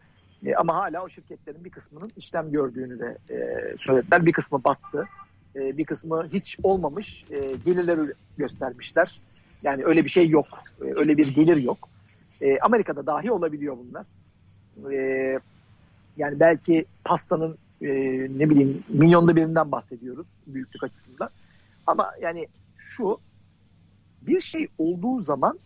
[0.46, 3.36] E, ama hala o şirketlerin bir kısmının işlem gördüğünü de e,
[3.78, 4.26] söylediler.
[4.26, 5.08] Bir kısmı battı.
[5.56, 9.20] E, bir kısmı hiç olmamış e, gelirleri göstermişler.
[9.62, 10.46] Yani öyle bir şey yok.
[10.80, 11.88] E, öyle bir gelir yok.
[12.40, 14.06] E, Amerika'da dahi olabiliyor bunlar.
[14.92, 15.38] E,
[16.16, 17.88] yani belki pastanın e,
[18.38, 21.30] ne bileyim milyonda birinden bahsediyoruz büyüklük açısından.
[21.86, 23.18] Ama yani şu
[24.22, 25.58] bir şey olduğu zaman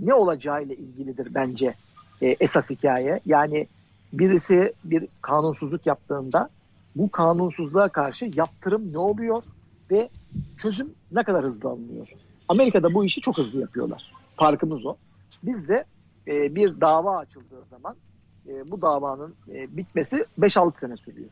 [0.00, 1.74] ne olacağıyla ilgilidir bence
[2.22, 3.20] e, esas hikaye.
[3.26, 3.66] Yani
[4.12, 6.48] birisi bir kanunsuzluk yaptığında
[6.96, 9.42] bu kanunsuzluğa karşı yaptırım ne oluyor
[9.90, 10.08] ve
[10.56, 12.08] çözüm ne kadar hızlı alınıyor.
[12.48, 14.12] Amerika'da bu işi çok hızlı yapıyorlar.
[14.36, 14.96] Farkımız o.
[15.42, 15.84] Bizde
[16.26, 17.96] e, bir dava açıldığı zaman
[18.48, 21.28] e, bu davanın e, bitmesi 5-6 sene sürüyor.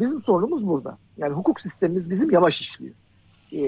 [0.00, 0.98] Bizim sorunumuz burada.
[1.16, 2.94] Yani hukuk sistemimiz bizim yavaş işliyor.
[3.52, 3.58] E,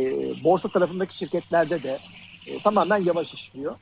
[0.44, 1.98] borsa tarafındaki şirketlerde de
[2.46, 3.74] e, tamamen yavaş işliyor.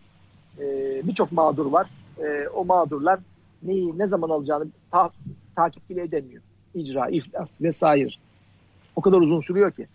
[0.59, 0.63] E,
[1.07, 1.91] Birçok mağdur var.
[2.19, 3.21] E, o mağdurlar
[3.63, 5.11] neyi ne zaman alacağını ta,
[5.57, 6.43] takip bile edemiyor.
[6.75, 8.11] İcra, iflas vesaire.
[8.97, 9.87] O kadar uzun sürüyor ki.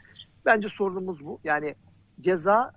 [0.45, 1.39] Bence sorunumuz bu.
[1.43, 1.75] Yani
[2.21, 2.73] ceza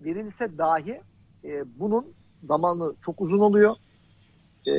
[0.00, 1.00] verilse dahi
[1.44, 2.06] e, bunun
[2.40, 3.76] zamanı çok uzun oluyor
[4.66, 4.72] e,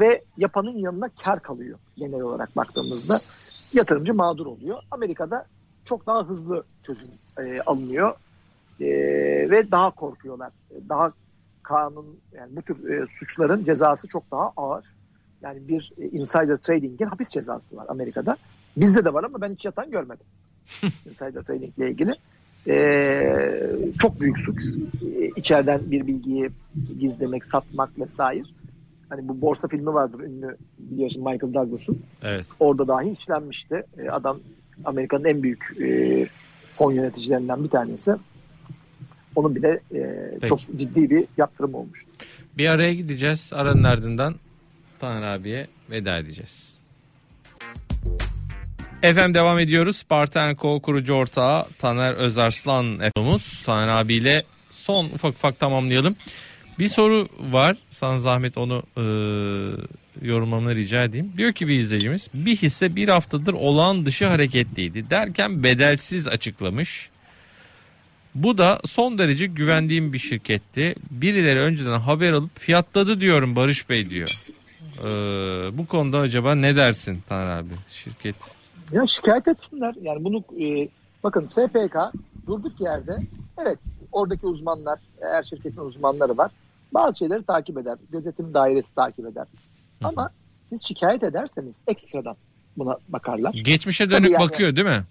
[0.00, 3.20] ve yapanın yanına kar kalıyor genel olarak baktığımızda.
[3.72, 4.78] Yatırımcı mağdur oluyor.
[4.90, 5.46] Amerika'da
[5.84, 8.14] çok daha hızlı çözüm e, alınıyor
[8.80, 8.86] e,
[9.50, 10.52] ve daha korkuyorlar.
[10.88, 11.12] Daha
[11.62, 14.84] kanun yani bu tür e, suçların cezası çok daha ağır.
[15.42, 18.36] Yani bir e, insider trading'in hapis cezası var Amerika'da.
[18.76, 20.26] Bizde de var ama ben hiç yatan görmedim.
[21.06, 22.14] insider trading ile ilgili.
[22.66, 24.62] E, çok büyük suç.
[25.16, 26.50] E, içeriden bir bilgiyi
[27.00, 28.42] gizlemek, satmak vesaire.
[29.12, 32.02] Hani bu borsa filmi vardır ünlü biliyorsun Michael Douglas'ın.
[32.22, 32.46] Evet.
[32.60, 33.82] Orada dahi işlenmişti.
[33.98, 34.40] E, adam
[34.84, 36.26] Amerika'nın en büyük e,
[36.72, 38.12] fon yöneticilerinden bir tanesi.
[39.36, 42.10] Onun bile e, çok ciddi bir yaptırım olmuştu.
[42.58, 43.50] Bir araya gideceğiz.
[43.54, 44.34] Aranın ardından
[44.98, 46.78] Taner abiye veda edeceğiz.
[49.02, 49.96] Efendim devam ediyoruz.
[49.96, 53.62] Spartan Co kurucu ortağı Taner Özarslan efendimiz.
[53.62, 56.14] Taner abiyle son ufak ufak tamamlayalım.
[56.78, 57.76] Bir soru var.
[57.90, 59.04] Sana zahmet onu e,
[60.22, 61.32] yorumlamanı rica edeyim.
[61.36, 67.10] Diyor ki bir izleyicimiz bir hisse bir haftadır olağan dışı hareketliydi derken bedelsiz açıklamış.
[68.34, 70.94] Bu da son derece güvendiğim bir şirketti.
[71.10, 74.46] Birileri önceden haber alıp fiyatladı diyorum Barış Bey diyor.
[75.00, 78.36] Ee, bu konuda acaba ne dersin Taner abi şirket?
[78.92, 79.94] Ya şikayet etsinler.
[80.02, 80.88] Yani bunu e,
[81.22, 81.96] bakın SPK
[82.46, 83.18] durduk yerde
[83.62, 83.78] evet
[84.12, 86.50] oradaki uzmanlar her şirketin uzmanları var.
[86.94, 87.98] Bazı şeyleri takip eder.
[88.10, 89.46] Gözetim dairesi takip eder.
[90.02, 90.08] Hı.
[90.08, 90.30] Ama
[90.68, 92.36] siz şikayet ederseniz ekstradan
[92.76, 93.52] buna bakarlar.
[93.52, 95.04] Geçmişe dönük yani, bakıyor değil mi?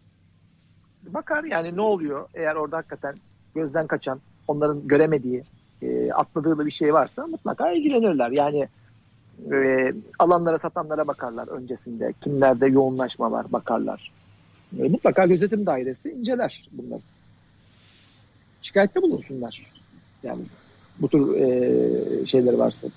[1.04, 3.16] Bakar yani ne oluyor eğer orada hakikaten
[3.56, 5.44] gözden kaçan onların göremediği
[5.82, 8.32] e, atladığı bir şey varsa mutlaka ilgilenirler.
[8.32, 8.68] Yani
[9.54, 12.14] e, alanlara satanlara bakarlar öncesinde.
[12.22, 14.12] Kimlerde yoğunlaşma var bakarlar.
[14.80, 17.02] E, mutlaka gözetim dairesi inceler bunları.
[18.62, 19.64] Şikayette bulunsunlar.
[20.24, 20.42] Yani
[21.00, 22.88] bu tür e, şeyleri varsa.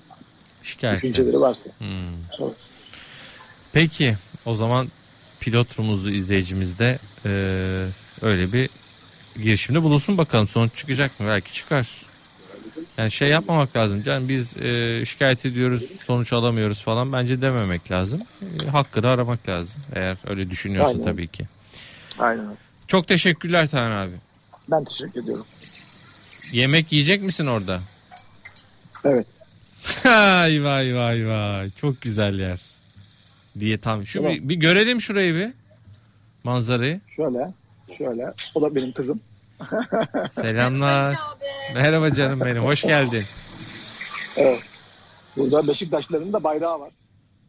[0.62, 0.96] Şikayet.
[0.96, 1.70] Düşünceleri varsa.
[1.78, 1.86] Hmm.
[2.40, 2.54] Evet.
[3.72, 4.14] Peki
[4.46, 4.88] o zaman
[5.40, 7.30] pilot rumuzlu izleyicimizde e,
[8.22, 8.70] öyle bir
[9.36, 11.26] girişimde bulunsun bakalım sonuç çıkacak mı?
[11.28, 11.88] Belki çıkar.
[12.98, 14.02] Yani şey yapmamak lazım.
[14.06, 18.20] Yani biz e, şikayet ediyoruz sonuç alamıyoruz falan bence dememek lazım.
[18.42, 19.80] E, hakkını aramak lazım.
[19.94, 21.04] Eğer öyle düşünüyorsa Aynen.
[21.04, 21.44] tabii ki.
[22.18, 22.56] Aynen.
[22.86, 24.14] Çok teşekkürler Taner abi.
[24.68, 25.46] Ben teşekkür ediyorum.
[26.52, 27.80] Yemek yiyecek misin orada?
[29.04, 29.26] Evet.
[30.04, 31.70] vay vay vay vay.
[31.70, 32.60] Çok güzel yer.
[33.60, 34.06] Diye tam.
[34.06, 34.34] Şu tamam.
[34.34, 35.52] bir, bir görelim şurayı bir.
[36.44, 37.00] Manzarayı.
[37.16, 37.52] Şöyle.
[37.98, 38.32] Şöyle.
[38.54, 39.20] O da benim kızım.
[40.34, 41.16] Selamlar.
[41.74, 42.62] Merhaba canım benim.
[42.62, 43.22] Hoş geldin.
[44.36, 44.62] Evet.
[45.36, 46.90] Burada Beşiktaşların da bayrağı var.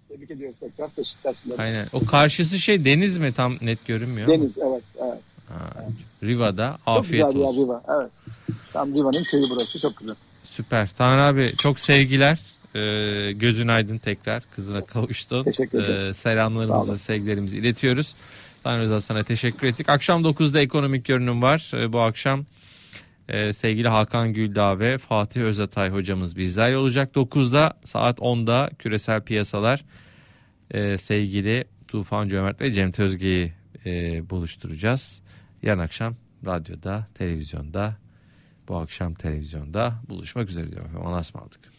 [0.10, 1.62] Tebrik ediyoruz tekrar Beşiktaşları.
[1.62, 1.88] Aynen.
[1.94, 3.34] O karşısı şey deniz mi?
[3.34, 4.84] Tam net görünmüyor Deniz evet.
[5.04, 5.20] evet.
[5.50, 5.86] Ha,
[6.24, 7.64] Riva'da afiyet çok olsun.
[7.64, 8.12] Riva, evet.
[8.74, 10.16] Tam Riva'nın köyü burası çok güzel.
[10.44, 10.90] Süper.
[10.98, 12.40] Taner abi çok sevgiler.
[12.76, 14.44] Ee, gözün aydın tekrar.
[14.56, 15.44] Kızına kavuştun.
[15.44, 16.10] Teşekkür ederim.
[16.10, 18.16] Ee, selamlarımızı, sevgilerimizi iletiyoruz.
[18.64, 19.90] Tanrı Rıza sana teşekkür ettik.
[19.90, 21.72] Akşam 9'da ekonomik görünüm var.
[21.74, 22.46] Ee, bu akşam
[23.30, 27.16] e, sevgili Hakan Güldağ ve Fatih Özatay hocamız bizler olacak.
[27.16, 29.84] 9'da saat 10'da küresel piyasalar
[30.72, 33.54] e, sevgili Tufan Cömert ve Cem Tözge'yi
[33.86, 35.22] e, buluşturacağız.
[35.66, 37.96] Yarın akşam radyoda, televizyonda,
[38.68, 41.08] bu akşam televizyonda buluşmak üzere diyorum.
[41.08, 41.75] Allah'a ısmarladık.